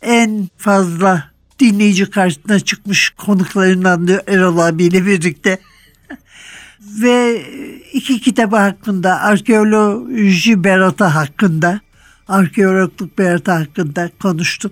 en 0.03 0.49
fazla 0.57 1.33
dinleyici 1.59 2.09
karşısına 2.09 2.59
çıkmış 2.59 3.09
konuklarından 3.09 4.07
da 4.07 4.23
Erol 4.27 4.57
abiyle 4.57 5.05
birlikte. 5.05 5.59
Ve 7.01 7.41
iki 7.93 8.21
kitabı 8.21 8.55
hakkında 8.55 9.19
arkeoloji 9.19 10.63
beratı 10.63 11.03
hakkında 11.03 11.81
arkeologluk 12.27 13.17
beratı 13.17 13.51
hakkında 13.51 14.09
konuştuk. 14.21 14.71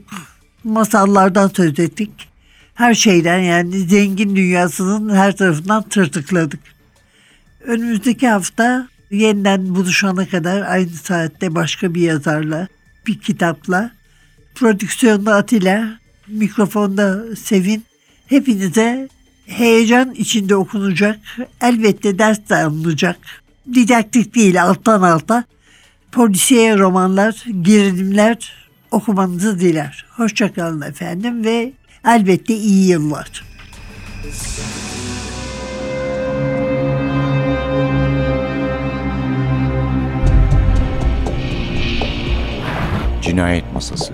Masallardan 0.64 1.52
söz 1.56 1.80
ettik. 1.80 2.12
Her 2.74 2.94
şeyden 2.94 3.40
yani 3.40 3.80
zengin 3.80 4.36
dünyasının 4.36 5.16
her 5.16 5.36
tarafından 5.38 5.84
tırtıkladık. 5.84 6.60
Önümüzdeki 7.64 8.28
hafta 8.28 8.88
yeniden 9.12 9.76
buluşana 9.76 10.28
kadar 10.28 10.62
aynı 10.62 10.90
saatte 10.90 11.56
başka 11.56 11.94
bir 11.94 12.02
yazarla, 12.02 12.68
bir 13.08 13.20
kitapla, 13.20 13.92
prodüksiyonda 14.56 15.36
Atilla, 15.36 16.00
mikrofonda 16.28 17.36
Sevin, 17.36 17.84
hepinize 18.28 19.10
heyecan 19.46 20.14
içinde 20.14 20.56
okunacak, 20.56 21.20
elbette 21.62 22.20
ders 22.20 22.50
de 22.50 22.56
alınacak, 22.56 23.18
didaktik 23.74 24.36
değil 24.36 24.64
alttan 24.64 25.02
alta, 25.02 25.44
polisiye 26.12 26.78
romanlar, 26.78 27.46
gerilimler 27.62 28.54
okumanızı 28.92 29.60
diler. 29.60 30.06
Hoşçakalın 30.10 30.82
efendim 30.82 31.44
ve 31.44 31.74
elbette 32.06 32.56
iyi 32.56 32.90
yıllar. 32.90 33.44
Cinayet 43.22 43.74
Masası 43.74 44.14